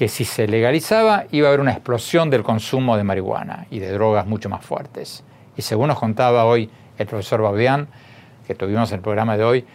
que 0.00 0.08
si 0.08 0.24
se 0.24 0.48
legalizaba 0.48 1.26
iba 1.30 1.46
a 1.46 1.50
haber 1.50 1.60
una 1.60 1.72
explosión 1.72 2.30
del 2.30 2.42
consumo 2.42 2.96
de 2.96 3.04
marihuana 3.04 3.66
y 3.70 3.80
de 3.80 3.92
drogas 3.92 4.26
mucho 4.26 4.48
más 4.48 4.64
fuertes. 4.64 5.22
Y 5.58 5.60
según 5.60 5.88
nos 5.88 5.98
contaba 5.98 6.46
hoy 6.46 6.70
el 6.96 7.06
profesor 7.06 7.42
Baudián, 7.42 7.86
que 8.46 8.54
tuvimos 8.54 8.90
en 8.92 8.96
el 8.96 9.02
programa 9.02 9.36
de 9.36 9.44
hoy, 9.44 9.66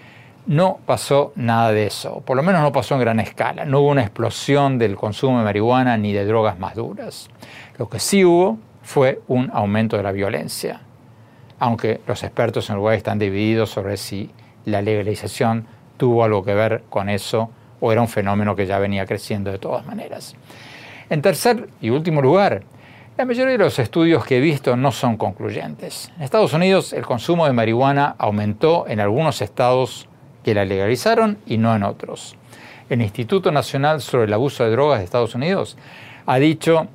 no 0.47 0.79
pasó 0.83 1.31
nada 1.35 1.71
de 1.71 1.85
eso, 1.85 2.21
por 2.21 2.37
lo 2.37 2.41
menos 2.41 2.63
no 2.63 2.71
pasó 2.71 2.95
en 2.95 3.01
gran 3.01 3.19
escala, 3.19 3.65
no 3.65 3.81
hubo 3.81 3.89
una 3.89 4.01
explosión 4.01 4.79
del 4.79 4.95
consumo 4.95 5.37
de 5.37 5.43
marihuana 5.43 5.95
ni 5.95 6.11
de 6.11 6.25
drogas 6.25 6.57
más 6.57 6.73
duras. 6.73 7.29
Lo 7.77 7.87
que 7.87 7.99
sí 7.99 8.25
hubo 8.25 8.57
fue 8.81 9.21
un 9.27 9.51
aumento 9.53 9.95
de 9.95 10.01
la 10.01 10.11
violencia, 10.11 10.81
aunque 11.59 12.01
los 12.07 12.23
expertos 12.23 12.67
en 12.71 12.77
Uruguay 12.77 12.97
están 12.97 13.19
divididos 13.19 13.69
sobre 13.69 13.95
si 13.95 14.31
la 14.65 14.81
legalización 14.81 15.67
tuvo 15.97 16.23
algo 16.23 16.43
que 16.43 16.55
ver 16.55 16.81
con 16.89 17.09
eso 17.09 17.51
o 17.79 17.91
era 17.91 18.01
un 18.01 18.07
fenómeno 18.07 18.55
que 18.55 18.65
ya 18.65 18.79
venía 18.79 19.05
creciendo 19.05 19.51
de 19.51 19.59
todas 19.59 19.85
maneras. 19.85 20.35
En 21.09 21.21
tercer 21.21 21.69
y 21.81 21.89
último 21.89 22.21
lugar, 22.21 22.63
la 23.17 23.25
mayoría 23.25 23.53
de 23.53 23.57
los 23.57 23.79
estudios 23.79 24.25
que 24.25 24.37
he 24.37 24.41
visto 24.41 24.75
no 24.75 24.91
son 24.91 25.17
concluyentes. 25.17 26.11
En 26.17 26.23
Estados 26.23 26.53
Unidos 26.53 26.91
el 26.91 27.05
consumo 27.05 27.45
de 27.45 27.53
marihuana 27.53 28.15
aumentó 28.17 28.87
en 28.87 28.99
algunos 28.99 29.41
estados 29.41 30.09
que 30.43 30.53
la 30.53 30.65
legalizaron 30.65 31.37
y 31.45 31.57
no 31.57 31.75
en 31.75 31.83
otros. 31.83 32.35
El 32.89 33.01
Instituto 33.01 33.51
Nacional 33.51 34.01
sobre 34.01 34.25
el 34.25 34.33
Abuso 34.33 34.63
de 34.63 34.71
Drogas 34.71 34.99
de 34.99 35.05
Estados 35.05 35.33
Unidos 35.33 35.77
ha 36.25 36.37
dicho, 36.37 36.87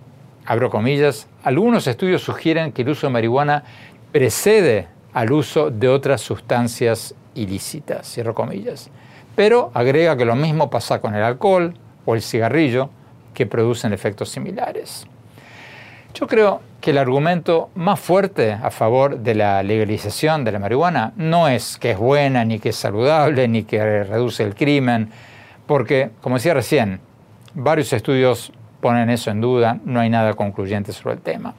abro 0.45 0.71
comillas, 0.71 1.27
algunos 1.43 1.87
estudios 1.87 2.23
sugieren 2.23 2.73
que 2.73 2.83
el 2.83 2.91
uso 2.91 3.07
de 3.07 3.13
marihuana 3.13 3.65
precede 4.13 4.89
al 5.13 5.33
uso 5.33 5.71
de 5.71 5.89
otras 5.89 6.21
sustancias 6.21 7.15
ilícitas, 7.35 8.07
cierro 8.07 8.35
comillas. 8.35 8.91
Pero 9.41 9.71
agrega 9.73 10.19
que 10.19 10.27
lo 10.27 10.37
mismo 10.37 10.69
pasa 10.69 11.01
con 11.01 11.15
el 11.15 11.23
alcohol 11.23 11.73
o 12.05 12.15
el 12.15 12.21
cigarrillo, 12.21 12.91
que 13.33 13.47
producen 13.47 13.95
efectos 13.95 14.29
similares. 14.29 15.07
Yo 16.13 16.27
creo 16.27 16.61
que 16.83 16.91
el 16.91 16.99
argumento 16.99 17.71
más 17.75 17.99
fuerte 17.99 18.53
a 18.53 18.71
favor 18.71 19.21
de 19.21 19.35
la 19.35 19.63
legalización 19.63 20.45
de 20.45 20.53
la 20.53 20.59
marihuana 20.59 21.15
no 21.17 21.49
es 21.49 21.79
que 21.79 21.93
es 21.93 21.99
buena, 21.99 22.45
ni 22.45 22.59
que 22.59 22.69
es 22.69 22.77
saludable, 22.77 23.49
ni 23.49 23.63
que 23.63 24.05
reduce 24.05 24.43
el 24.43 24.55
crimen, 24.55 25.09
porque, 25.67 26.11
como 26.21 26.37
decía 26.37 26.53
recién, 26.53 27.01
varios 27.55 27.95
estudios 27.95 28.53
ponen 28.83 29.09
eso 29.09 29.31
en 29.31 29.41
duda, 29.41 29.79
no 29.87 30.01
hay 30.01 30.11
nada 30.11 30.35
concluyente 30.35 30.93
sobre 30.93 31.15
el 31.15 31.23
tema. 31.23 31.55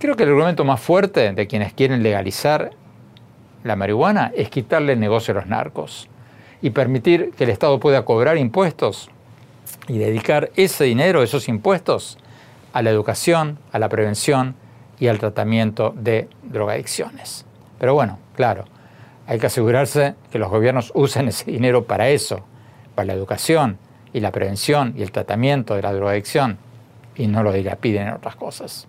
Creo 0.00 0.16
que 0.16 0.24
el 0.24 0.30
argumento 0.30 0.64
más 0.64 0.80
fuerte 0.80 1.32
de 1.32 1.46
quienes 1.46 1.74
quieren 1.74 2.02
legalizar 2.02 2.72
la 3.62 3.76
marihuana 3.76 4.32
es 4.34 4.48
quitarle 4.48 4.94
el 4.94 4.98
negocio 4.98 5.30
a 5.30 5.36
los 5.36 5.46
narcos 5.46 6.08
y 6.64 6.70
permitir 6.70 7.32
que 7.36 7.44
el 7.44 7.50
Estado 7.50 7.78
pueda 7.78 8.06
cobrar 8.06 8.38
impuestos 8.38 9.10
y 9.86 9.98
dedicar 9.98 10.50
ese 10.56 10.84
dinero, 10.84 11.22
esos 11.22 11.46
impuestos, 11.46 12.16
a 12.72 12.80
la 12.80 12.88
educación, 12.88 13.58
a 13.70 13.78
la 13.78 13.90
prevención 13.90 14.54
y 14.98 15.08
al 15.08 15.18
tratamiento 15.18 15.92
de 15.94 16.26
drogadicciones. 16.42 17.44
Pero 17.78 17.92
bueno, 17.92 18.18
claro, 18.34 18.64
hay 19.26 19.38
que 19.38 19.48
asegurarse 19.48 20.14
que 20.32 20.38
los 20.38 20.48
gobiernos 20.48 20.90
usen 20.94 21.28
ese 21.28 21.50
dinero 21.50 21.84
para 21.84 22.08
eso, 22.08 22.46
para 22.94 23.08
la 23.08 23.12
educación 23.12 23.76
y 24.14 24.20
la 24.20 24.32
prevención 24.32 24.94
y 24.96 25.02
el 25.02 25.12
tratamiento 25.12 25.74
de 25.74 25.82
la 25.82 25.92
drogadicción, 25.92 26.56
y 27.14 27.26
no 27.26 27.42
lo 27.42 27.52
dilapiden 27.52 28.08
en 28.08 28.14
otras 28.14 28.36
cosas. 28.36 28.86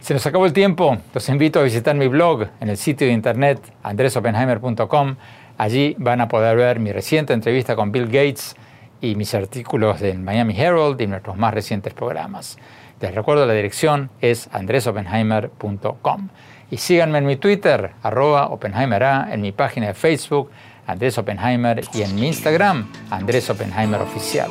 Se 0.00 0.12
nos 0.12 0.26
acabó 0.26 0.44
el 0.44 0.52
tiempo. 0.52 0.98
Los 1.14 1.28
invito 1.28 1.60
a 1.60 1.62
visitar 1.62 1.94
mi 1.94 2.08
blog 2.08 2.48
en 2.60 2.68
el 2.68 2.76
sitio 2.76 3.06
de 3.06 3.12
internet 3.12 3.60
andresopenheimer.com. 3.84 5.16
Allí 5.58 5.94
van 5.98 6.20
a 6.20 6.28
poder 6.28 6.56
ver 6.56 6.80
mi 6.80 6.92
reciente 6.92 7.32
entrevista 7.32 7.76
con 7.76 7.92
Bill 7.92 8.06
Gates 8.06 8.56
y 9.00 9.14
mis 9.14 9.34
artículos 9.34 10.00
del 10.00 10.18
Miami 10.18 10.58
Herald 10.58 11.00
y 11.00 11.06
nuestros 11.06 11.36
más 11.36 11.54
recientes 11.54 11.94
programas. 11.94 12.58
Les 13.00 13.14
recuerdo 13.14 13.46
la 13.46 13.52
dirección 13.52 14.10
es 14.20 14.48
andresopenheimer.com. 14.52 16.28
Y 16.70 16.78
síganme 16.78 17.18
en 17.18 17.26
mi 17.26 17.36
Twitter, 17.36 17.92
arroba 18.02 18.48
OpenheimerA, 18.48 19.28
en 19.30 19.42
mi 19.42 19.52
página 19.52 19.88
de 19.88 19.94
Facebook, 19.94 20.50
Andrés 20.86 21.18
Oppenheimer, 21.18 21.82
y 21.92 22.02
en 22.02 22.14
mi 22.14 22.26
Instagram, 22.26 22.90
Andrés 23.10 23.48
Oppenheimer 23.50 24.00
Oficial. 24.00 24.50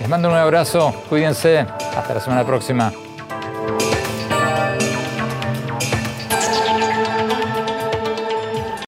Les 0.00 0.08
mando 0.08 0.30
un 0.30 0.34
abrazo, 0.34 0.92
cuídense, 1.08 1.60
hasta 1.60 2.14
la 2.14 2.20
semana 2.20 2.44
próxima. 2.44 2.90